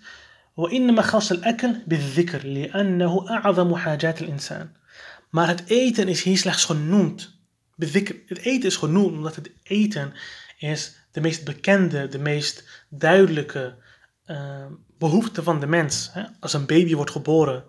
وإنما 0.57 1.01
خاص 1.01 1.31
الأكل 1.31 1.75
بالذكر 1.87 2.47
لأنه 2.47 3.25
أعظم 3.29 3.75
حاجات 3.75 4.21
الإنسان. 4.21 4.69
Maar 5.34 5.48
het 5.48 5.62
eten 5.66 6.08
is 6.08 6.22
hier 6.22 6.38
slechts 6.38 6.64
genoemd. 6.64 7.38
Het 7.76 8.38
eten 8.38 8.68
is 8.68 8.76
genoemd 8.76 9.12
omdat 9.12 9.36
het 9.36 9.50
eten 9.62 10.12
is 10.58 10.96
de 11.10 11.20
meest 11.20 11.44
bekende, 11.44 12.08
de 12.08 12.18
meest 12.18 12.64
duidelijke 12.88 13.76
uh, 14.26 14.66
behoefte 14.98 15.42
van 15.42 15.60
de 15.60 15.66
mens. 15.66 16.10
Hè? 16.12 16.22
Als 16.40 16.52
een 16.52 16.66
baby 16.66 16.94
wordt 16.94 17.10
geboren, 17.10 17.64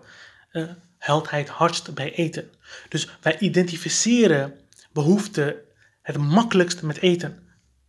uh, 0.51 0.63
huilt 0.97 1.29
hij 1.29 1.39
het 1.39 1.49
hardst 1.49 1.93
bij 1.93 2.13
eten. 2.13 2.49
Dus 2.89 3.09
wij 3.21 3.39
identificeren 3.39 4.59
behoefte 4.93 5.63
het 6.01 6.17
makkelijkst 6.17 6.81
met 6.81 6.97
eten. 6.97 7.39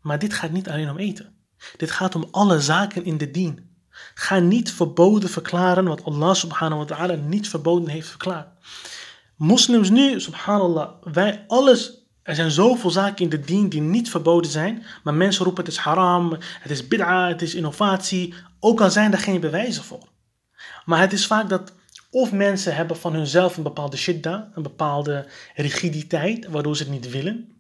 Maar 0.01 0.19
dit 0.19 0.35
gaat 0.35 0.51
niet 0.51 0.69
alleen 0.69 0.91
om 0.91 0.99
eten. 0.99 1.35
Dit 1.77 1.91
gaat 1.91 2.15
om 2.15 2.29
alle 2.31 2.61
zaken 2.61 3.05
in 3.05 3.19
de 3.19 3.31
dien. 3.31 3.77
Ga 4.15 4.39
niet 4.39 4.73
verboden 4.73 5.31
verklaren 5.31 5.85
wat 5.85 6.05
Allah 6.05 6.35
subhanahu 6.35 6.81
wa 6.81 6.87
ta'ala 6.87 7.15
niet 7.15 7.49
verboden 7.49 7.89
heeft 7.89 8.09
verklaard. 8.09 8.49
Moslims 9.37 9.91
nu, 9.91 10.21
subhanallah, 10.21 10.91
wij 11.03 11.45
alles, 11.47 12.07
er 12.23 12.35
zijn 12.35 12.51
zoveel 12.51 12.91
zaken 12.91 13.25
in 13.25 13.29
de 13.29 13.41
dien 13.41 13.69
die 13.69 13.81
niet 13.81 14.11
verboden 14.11 14.51
zijn, 14.51 14.85
maar 15.03 15.15
mensen 15.15 15.45
roepen 15.45 15.65
het 15.65 15.73
is 15.73 15.79
haram, 15.79 16.39
het 16.61 16.71
is 16.71 16.89
bid'a, 16.89 17.29
het 17.29 17.43
is 17.43 17.55
innovatie, 17.55 18.35
ook 18.61 18.81
al 18.81 18.91
zijn 18.91 19.13
er 19.13 19.19
geen 19.19 19.41
bewijzen 19.41 19.85
voor. 19.85 20.09
Maar 20.85 21.01
het 21.01 21.13
is 21.13 21.27
vaak 21.27 21.49
dat 21.49 21.73
of 22.11 22.33
mensen 22.33 22.75
hebben 22.75 22.97
van 22.97 23.15
hunzelf 23.15 23.57
een 23.57 23.63
bepaalde 23.63 23.97
shidda, 23.97 24.51
een 24.55 24.63
bepaalde 24.63 25.27
rigiditeit, 25.55 26.47
waardoor 26.47 26.77
ze 26.77 26.83
het 26.83 26.93
niet 26.93 27.11
willen. 27.11 27.57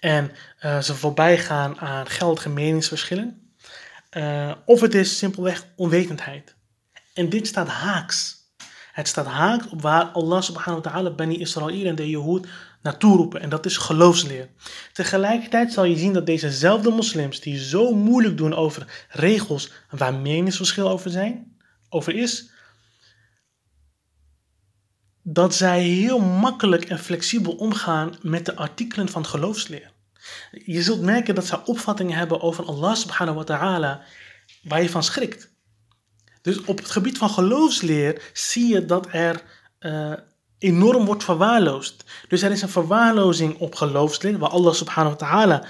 En 0.00 0.30
uh, 0.64 0.80
ze 0.80 0.94
voorbij 0.94 1.38
gaan 1.38 1.78
aan 1.78 2.06
geldige 2.06 2.48
meningsverschillen. 2.48 3.52
Uh, 4.16 4.52
of 4.64 4.80
het 4.80 4.94
is 4.94 5.18
simpelweg 5.18 5.66
onwetendheid. 5.76 6.54
En 7.14 7.28
dit 7.28 7.46
staat 7.46 7.68
haaks. 7.68 8.37
Het 8.98 9.08
staat 9.08 9.26
haaks 9.26 9.68
op 9.68 9.82
waar 9.82 10.04
Allah 10.04 10.42
subhanahu 10.42 10.82
wa 10.82 10.90
ta'ala 10.90 11.10
Bani 11.10 11.38
Israël 11.38 11.86
en 11.86 11.94
de 11.94 12.10
Jehoed 12.10 12.46
naartoe 12.82 13.16
roepen. 13.16 13.40
En 13.40 13.48
dat 13.48 13.66
is 13.66 13.76
geloofsleer. 13.76 14.48
Tegelijkertijd 14.92 15.72
zal 15.72 15.84
je 15.84 15.96
zien 15.96 16.12
dat 16.12 16.26
dezezelfde 16.26 16.90
moslims 16.90 17.40
die 17.40 17.58
zo 17.58 17.94
moeilijk 17.94 18.36
doen 18.36 18.54
over 18.54 19.06
regels 19.08 19.72
waar 19.90 20.14
meningsverschil 20.14 20.90
over 20.90 21.10
zijn, 21.10 21.56
over 21.88 22.14
is, 22.14 22.50
dat 25.22 25.54
zij 25.54 25.82
heel 25.82 26.18
makkelijk 26.18 26.84
en 26.84 26.98
flexibel 26.98 27.52
omgaan 27.52 28.14
met 28.22 28.46
de 28.46 28.56
artikelen 28.56 29.08
van 29.08 29.26
geloofsleer. 29.26 29.92
Je 30.50 30.82
zult 30.82 31.00
merken 31.00 31.34
dat 31.34 31.46
zij 31.46 31.60
opvattingen 31.64 32.18
hebben 32.18 32.40
over 32.40 32.64
Allah 32.64 32.94
subhanahu 32.94 33.36
wa 33.36 33.44
ta'ala 33.44 34.02
waar 34.62 34.82
je 34.82 34.90
van 34.90 35.02
schrikt. 35.02 35.56
Dus 36.48 36.64
op 36.64 36.78
het 36.78 36.90
gebied 36.90 37.18
van 37.18 37.30
geloofsleer 37.30 38.30
zie 38.32 38.72
je 38.72 38.84
dat 38.84 39.06
er 39.10 39.42
uh, 39.80 40.12
enorm 40.58 41.04
wordt 41.04 41.24
verwaarloosd. 41.24 42.04
Dus 42.28 42.42
er 42.42 42.50
is 42.50 42.62
een 42.62 42.68
verwaarlozing 42.68 43.58
op 43.58 43.74
geloofsleer 43.74 44.38
waar 44.38 44.50
Allah 44.50 44.72
subhanahu 44.72 45.16
wa 45.18 45.26
ta'ala 45.26 45.64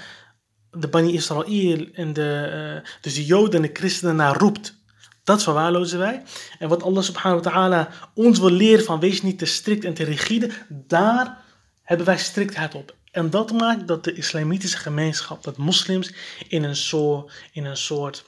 de 0.71 0.87
Bani 0.87 1.13
Israël 1.13 1.87
en 1.93 2.13
de, 2.13 2.81
uh, 2.83 2.89
dus 3.01 3.13
de 3.13 3.25
Joden 3.25 3.55
en 3.55 3.61
de 3.61 3.79
christenen 3.79 4.15
naar 4.15 4.37
roept. 4.37 4.75
Dat 5.23 5.43
verwaarlozen 5.43 5.99
wij. 5.99 6.23
En 6.59 6.69
wat 6.69 6.83
Allah 6.83 7.03
subhanahu 7.03 7.43
wa 7.43 7.49
ta'ala 7.49 7.89
ons 8.13 8.39
wil 8.39 8.51
leren 8.51 8.85
van 8.85 8.99
wees 8.99 9.21
niet 9.21 9.39
te 9.39 9.45
strikt 9.45 9.85
en 9.85 9.93
te 9.93 10.03
rigide, 10.03 10.49
daar 10.69 11.37
hebben 11.83 12.05
wij 12.05 12.17
striktheid 12.17 12.75
op. 12.75 12.95
En 13.11 13.29
dat 13.29 13.51
maakt 13.51 13.87
dat 13.87 14.03
de 14.03 14.13
islamitische 14.13 14.77
gemeenschap, 14.77 15.43
dat 15.43 15.57
moslims 15.57 16.13
in 16.47 16.63
een 16.63 16.75
soort, 16.75 17.31
in 17.51 17.65
een 17.65 17.77
soort, 17.77 18.23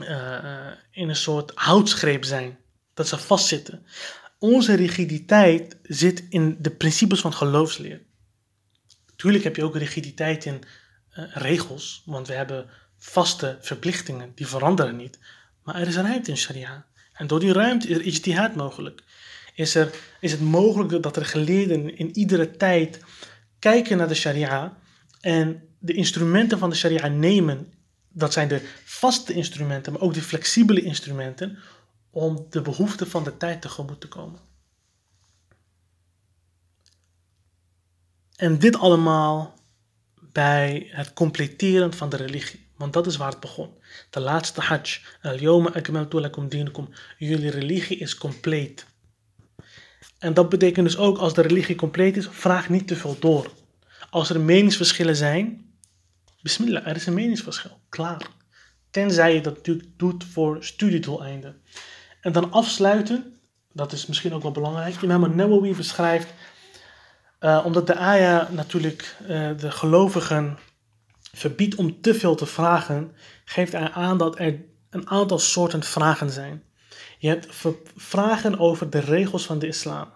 uh, 0.00 0.70
in 0.90 1.08
een 1.08 1.16
soort 1.16 1.52
houtgreep 1.54 2.24
zijn. 2.24 2.58
Dat 2.94 3.08
ze 3.08 3.18
vastzitten. 3.18 3.86
Onze 4.38 4.74
rigiditeit 4.74 5.76
zit 5.82 6.24
in 6.28 6.56
de 6.60 6.70
principes 6.70 7.20
van 7.20 7.32
geloofsleer. 7.32 8.00
Tuurlijk 9.16 9.44
heb 9.44 9.56
je 9.56 9.64
ook 9.64 9.76
rigiditeit 9.76 10.44
in 10.44 10.62
uh, 11.18 11.24
regels, 11.32 12.02
want 12.06 12.26
we 12.26 12.34
hebben 12.34 12.66
vaste 12.98 13.58
verplichtingen, 13.60 14.32
die 14.34 14.46
veranderen 14.46 14.96
niet. 14.96 15.18
Maar 15.62 15.74
er 15.74 15.86
is 15.86 15.96
ruimte 15.96 16.30
in 16.30 16.36
sharia. 16.36 16.86
En 17.12 17.26
door 17.26 17.40
die 17.40 17.52
ruimte 17.52 17.88
is 17.88 17.96
er 17.96 18.04
ijtihad 18.04 18.54
mogelijk. 18.54 19.02
Is, 19.54 19.74
er, 19.74 19.94
is 20.20 20.32
het 20.32 20.40
mogelijk 20.40 21.02
dat 21.02 21.16
er 21.16 21.26
geleerden 21.26 21.96
in 21.96 22.16
iedere 22.16 22.50
tijd 22.50 23.00
kijken 23.58 23.96
naar 23.96 24.08
de 24.08 24.14
sharia 24.14 24.76
en 25.20 25.62
de 25.78 25.92
instrumenten 25.92 26.58
van 26.58 26.70
de 26.70 26.76
sharia 26.76 27.08
nemen. 27.08 27.72
Dat 28.18 28.32
zijn 28.32 28.48
de 28.48 28.68
vaste 28.84 29.32
instrumenten, 29.32 29.92
maar 29.92 30.02
ook 30.02 30.14
de 30.14 30.22
flexibele 30.22 30.82
instrumenten 30.82 31.58
om 32.10 32.46
de 32.50 32.62
behoeften 32.62 33.08
van 33.10 33.24
de 33.24 33.36
tijd 33.36 33.60
tegemoet 33.62 34.00
te 34.00 34.08
komen. 34.08 34.40
En 38.36 38.58
dit 38.58 38.76
allemaal 38.76 39.54
bij 40.14 40.88
het 40.90 41.12
completeren 41.12 41.92
van 41.92 42.08
de 42.08 42.16
religie. 42.16 42.68
Want 42.76 42.92
dat 42.92 43.06
is 43.06 43.16
waar 43.16 43.30
het 43.30 43.40
begon. 43.40 43.70
De 44.10 44.20
laatste 44.20 44.60
hajj. 44.60 45.00
Al-yawma 45.22 45.70
akmaltu 45.70 46.20
lakum 46.20 46.48
dinukum. 46.48 46.88
Jullie 47.18 47.50
religie 47.50 47.98
is 47.98 48.16
compleet. 48.16 48.86
En 50.18 50.34
dat 50.34 50.48
betekent 50.48 50.86
dus 50.86 50.96
ook 50.96 51.18
als 51.18 51.34
de 51.34 51.42
religie 51.42 51.76
compleet 51.76 52.16
is, 52.16 52.28
vraag 52.30 52.68
niet 52.68 52.88
te 52.88 52.96
veel 52.96 53.16
door. 53.18 53.50
Als 54.10 54.30
er 54.30 54.40
meningsverschillen 54.40 55.16
zijn, 55.16 55.65
er 56.84 56.96
is 56.96 57.06
een 57.06 57.14
meningsverschil. 57.14 57.80
Klaar. 57.88 58.26
Tenzij 58.90 59.34
je 59.34 59.40
dat 59.40 59.54
natuurlijk 59.54 59.88
doet 59.96 60.24
voor 60.24 60.64
studiedoeleinden. 60.64 61.60
En 62.20 62.32
dan 62.32 62.52
afsluiten, 62.52 63.38
dat 63.72 63.92
is 63.92 64.06
misschien 64.06 64.32
ook 64.32 64.42
wel 64.42 64.52
belangrijk. 64.52 65.02
Imam 65.02 65.36
Nawawi 65.36 65.74
beschrijft, 65.74 66.34
uh, 67.40 67.62
omdat 67.64 67.86
de 67.86 67.96
ayah 67.96 68.50
natuurlijk 68.50 69.16
uh, 69.22 69.28
de 69.58 69.70
gelovigen 69.70 70.58
verbiedt 71.32 71.74
om 71.74 72.00
te 72.00 72.14
veel 72.14 72.34
te 72.34 72.46
vragen, 72.46 73.12
geeft 73.44 73.72
hij 73.72 73.90
aan 73.90 74.18
dat 74.18 74.38
er 74.38 74.64
een 74.90 75.08
aantal 75.08 75.38
soorten 75.38 75.82
vragen 75.82 76.30
zijn. 76.30 76.62
Je 77.18 77.28
hebt 77.28 77.48
vragen 77.96 78.58
over 78.58 78.90
de 78.90 78.98
regels 78.98 79.46
van 79.46 79.58
de 79.58 79.66
islam. 79.66 80.08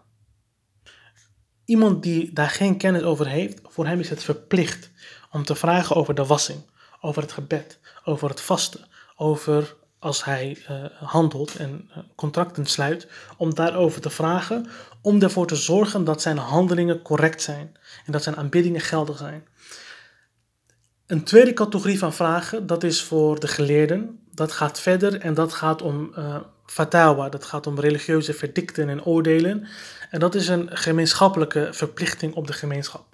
Iemand 1.64 2.02
die 2.02 2.32
daar 2.32 2.50
geen 2.50 2.76
kennis 2.76 3.02
over 3.02 3.26
heeft, 3.26 3.60
voor 3.62 3.86
hem 3.86 4.00
is 4.00 4.10
het 4.10 4.22
verplicht 4.22 4.89
om 5.30 5.44
te 5.44 5.54
vragen 5.54 5.96
over 5.96 6.14
de 6.14 6.26
wassing, 6.26 6.60
over 7.00 7.22
het 7.22 7.32
gebed, 7.32 7.78
over 8.04 8.28
het 8.28 8.40
vasten, 8.40 8.84
over 9.16 9.76
als 9.98 10.24
hij 10.24 10.58
uh, 10.70 10.84
handelt 11.00 11.56
en 11.56 11.90
uh, 11.90 11.96
contracten 12.14 12.66
sluit, 12.66 13.06
om 13.36 13.54
daarover 13.54 14.00
te 14.00 14.10
vragen, 14.10 14.66
om 15.00 15.22
ervoor 15.22 15.46
te 15.46 15.56
zorgen 15.56 16.04
dat 16.04 16.22
zijn 16.22 16.38
handelingen 16.38 17.02
correct 17.02 17.42
zijn 17.42 17.76
en 18.06 18.12
dat 18.12 18.22
zijn 18.22 18.36
aanbiddingen 18.36 18.80
geldig 18.80 19.18
zijn. 19.18 19.48
Een 21.06 21.24
tweede 21.24 21.52
categorie 21.52 21.98
van 21.98 22.12
vragen, 22.12 22.66
dat 22.66 22.82
is 22.84 23.02
voor 23.02 23.40
de 23.40 23.48
geleerden. 23.48 24.18
Dat 24.34 24.52
gaat 24.52 24.80
verder 24.80 25.20
en 25.20 25.34
dat 25.34 25.52
gaat 25.52 25.82
om 25.82 26.12
uh, 26.18 26.36
fatawa, 26.66 27.28
dat 27.28 27.44
gaat 27.44 27.66
om 27.66 27.80
religieuze 27.80 28.32
verdikten 28.32 28.88
en 28.88 29.04
oordelen. 29.04 29.66
En 30.10 30.20
dat 30.20 30.34
is 30.34 30.48
een 30.48 30.76
gemeenschappelijke 30.76 31.68
verplichting 31.70 32.34
op 32.34 32.46
de 32.46 32.52
gemeenschap. 32.52 33.09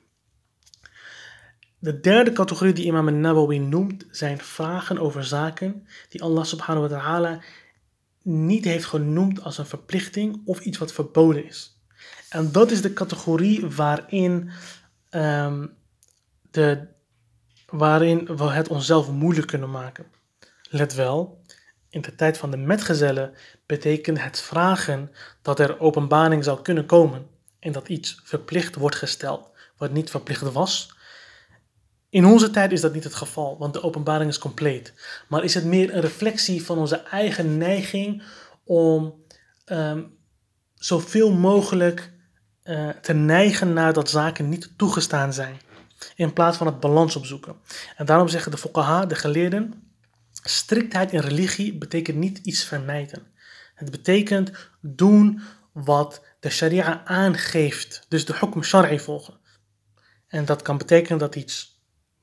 De 1.87 2.01
derde 2.01 2.33
categorie 2.33 2.72
die 2.72 2.85
Imam 2.85 3.20
Nawawi 3.20 3.59
noemt 3.59 4.05
zijn 4.11 4.38
vragen 4.38 4.99
over 4.99 5.25
zaken 5.25 5.87
die 6.09 6.22
Allah 6.22 6.44
subhanahu 6.44 6.88
wa 6.88 6.99
ta'ala 6.99 7.40
niet 8.22 8.64
heeft 8.64 8.85
genoemd 8.85 9.42
als 9.42 9.59
een 9.59 9.66
verplichting 9.66 10.42
of 10.44 10.61
iets 10.61 10.79
wat 10.79 10.92
verboden 10.92 11.46
is. 11.46 11.81
En 12.29 12.53
dat 12.53 12.70
is 12.70 12.83
de 12.83 12.92
categorie 12.92 13.66
waarin, 13.66 14.51
um, 15.11 15.77
de, 16.51 16.87
waarin 17.66 18.37
we 18.37 18.44
het 18.44 18.68
onszelf 18.68 19.11
moeilijk 19.11 19.46
kunnen 19.46 19.70
maken. 19.70 20.07
Let 20.70 20.94
wel, 20.94 21.42
in 21.88 22.01
de 22.01 22.14
tijd 22.14 22.38
van 22.38 22.51
de 22.51 22.57
metgezellen 22.57 23.35
betekent 23.66 24.22
het 24.22 24.40
vragen 24.40 25.11
dat 25.42 25.61
er 25.61 25.81
openbaring 25.81 26.44
zou 26.44 26.62
kunnen 26.62 26.87
komen 26.87 27.27
en 27.59 27.72
dat 27.72 27.88
iets 27.88 28.20
verplicht 28.25 28.75
wordt 28.75 28.96
gesteld 28.96 29.51
wat 29.77 29.92
niet 29.92 30.11
verplicht 30.11 30.53
was. 30.53 30.96
In 32.17 32.25
onze 32.25 32.51
tijd 32.51 32.73
is 32.73 32.81
dat 32.81 32.93
niet 32.93 33.05
het 33.05 33.15
geval, 33.15 33.59
want 33.59 33.73
de 33.73 33.83
openbaring 33.83 34.31
is 34.31 34.39
compleet. 34.39 34.93
Maar 35.29 35.45
is 35.45 35.55
het 35.55 35.65
meer 35.65 35.95
een 35.95 36.01
reflectie 36.01 36.65
van 36.65 36.79
onze 36.79 36.97
eigen 36.97 37.59
neiging 37.59 38.23
om 38.65 39.25
um, 39.67 40.19
zoveel 40.75 41.33
mogelijk 41.33 42.13
uh, 42.65 42.89
te 42.89 43.13
neigen 43.13 43.73
naar 43.73 43.93
dat 43.93 44.11
zaken 44.11 44.49
niet 44.49 44.73
toegestaan 44.77 45.33
zijn, 45.33 45.61
in 46.15 46.33
plaats 46.33 46.57
van 46.57 46.67
het 46.67 46.81
balans 46.81 47.17
opzoeken. 47.17 47.57
En 47.97 48.07
daarom 48.07 48.29
zeggen 48.29 48.51
de 48.51 48.59
fuqaha, 48.59 49.07
de 49.07 49.15
geleerden, 49.15 49.75
Striktheid 50.33 51.13
in 51.13 51.21
religie 51.21 51.79
betekent 51.79 52.17
niet 52.17 52.39
iets 52.39 52.65
vermijden. 52.65 53.27
Het 53.75 53.91
betekent 53.91 54.51
doen 54.81 55.41
wat 55.73 56.23
de 56.41 56.51
sharia 56.51 57.05
aangeeft. 57.05 58.07
Dus 58.09 58.25
de 58.25 58.35
hukm 58.37 58.63
shar'i 58.63 59.01
volgen. 59.01 59.35
En 60.29 60.45
dat 60.45 60.63
kan 60.63 60.79
betekenen 60.79 61.19
dat 61.19 61.37
iets 61.37 61.76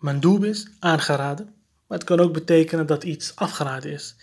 mandoob 0.03 0.43
is, 0.43 0.67
aangeraden. 0.79 1.45
Maar 1.87 1.97
het 1.97 2.07
kan 2.07 2.19
ook 2.19 2.33
betekenen 2.33 2.85
dat 2.85 3.03
iets 3.03 3.35
afgeraden 3.35 3.91
is. 3.91 4.15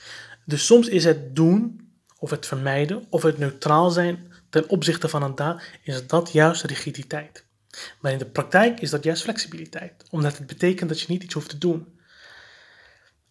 Dus 0.45 0.67
soms 0.67 0.89
is 0.89 1.05
het 1.05 1.37
doen, 1.37 1.91
of 2.19 2.31
het 2.31 2.47
vermijden, 2.47 3.07
of 3.09 3.23
het 3.23 3.39
neutraal 3.39 3.91
zijn 3.91 4.33
ten 4.51 4.69
opzichte 4.69 5.09
van 5.09 5.23
een 5.23 5.35
daad, 5.35 5.63
is 5.83 6.07
dat 6.07 6.33
juist 6.33 6.63
rigiditeit. 6.63 7.45
Maar 8.01 8.13
in 8.13 8.19
de 8.19 8.27
praktijk 8.27 8.81
is 8.81 8.91
dat 8.91 9.05
juist 9.05 9.23
flexibiliteit. 9.23 10.05
Omdat 10.11 10.39
het 10.39 10.47
betekent 10.47 10.89
dat 10.89 11.01
je 11.01 11.07
niet 11.09 11.23
iets 11.23 11.35
hoeft 11.35 11.49
te 11.49 11.59
doen. 11.59 11.99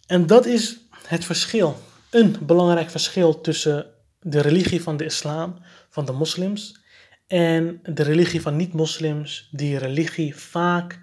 En 0.08 0.28
dat 0.28 0.46
is 0.46 0.80
het 1.08 1.26
verschil, 1.26 1.78
een 2.10 2.36
belangrijk 2.42 2.90
verschil 2.90 3.42
tussen 3.42 3.86
de 4.20 4.42
religie 4.42 4.82
van 4.82 4.98
de 4.98 5.06
islam, 5.06 5.62
van 5.90 6.06
de 6.06 6.12
moslims, 6.12 6.80
en 7.28 7.80
de 7.84 8.04
religie 8.04 8.42
van 8.42 8.56
niet-moslims, 8.56 9.50
die 9.52 9.78
religie 9.78 10.36
vaak 10.36 11.00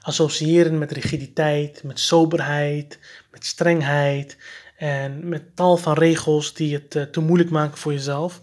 associëren 0.00 0.78
met 0.78 0.92
rigiditeit, 0.92 1.82
met 1.82 2.00
soberheid, 2.00 2.98
met 3.30 3.44
strengheid 3.44 4.36
en 4.76 5.28
met 5.28 5.56
tal 5.56 5.76
van 5.76 5.94
regels 5.94 6.54
die 6.54 6.74
het 6.74 6.94
uh, 6.94 7.02
te 7.02 7.20
moeilijk 7.20 7.50
maken 7.50 7.78
voor 7.78 7.92
jezelf. 7.92 8.42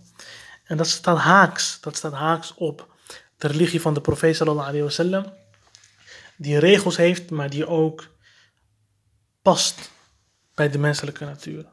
En 0.63 0.78
dat 0.78 0.88
staat 0.88 1.17
haaks, 1.17 1.78
dat 1.82 1.96
staat 1.96 2.13
haaks 2.13 2.54
op 2.54 2.96
de 3.38 3.48
religie 3.48 3.82
van 3.82 3.94
de 3.94 4.02
profeet 4.02 4.36
sallallahu 4.36 4.67
alayhi 4.67 4.86
wasallam, 4.86 5.26
die 6.38 6.60
regels 6.60 6.98
heeft, 6.98 7.30
maar 7.30 7.50
die 7.50 7.67
ook 7.67 8.08
past 9.41 9.91
bij 10.54 10.70
de 10.70 10.78
menselijke 10.78 11.26
natuur. 11.26 11.65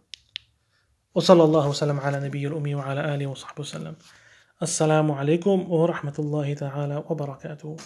وصلى 1.18 1.44
الله 1.44 1.68
وسلم 1.68 2.00
على 2.00 2.20
نبي 2.20 2.46
الأمي 2.46 2.74
وعلى 2.74 3.14
آله 3.14 3.26
وصحبه 3.26 3.60
وسلم 3.60 3.96
السلام 4.62 5.10
عليكم 5.12 5.72
ورحمة 5.72 6.14
الله 6.18 6.54
تعالى 6.54 7.04
وبركاته 7.08 7.76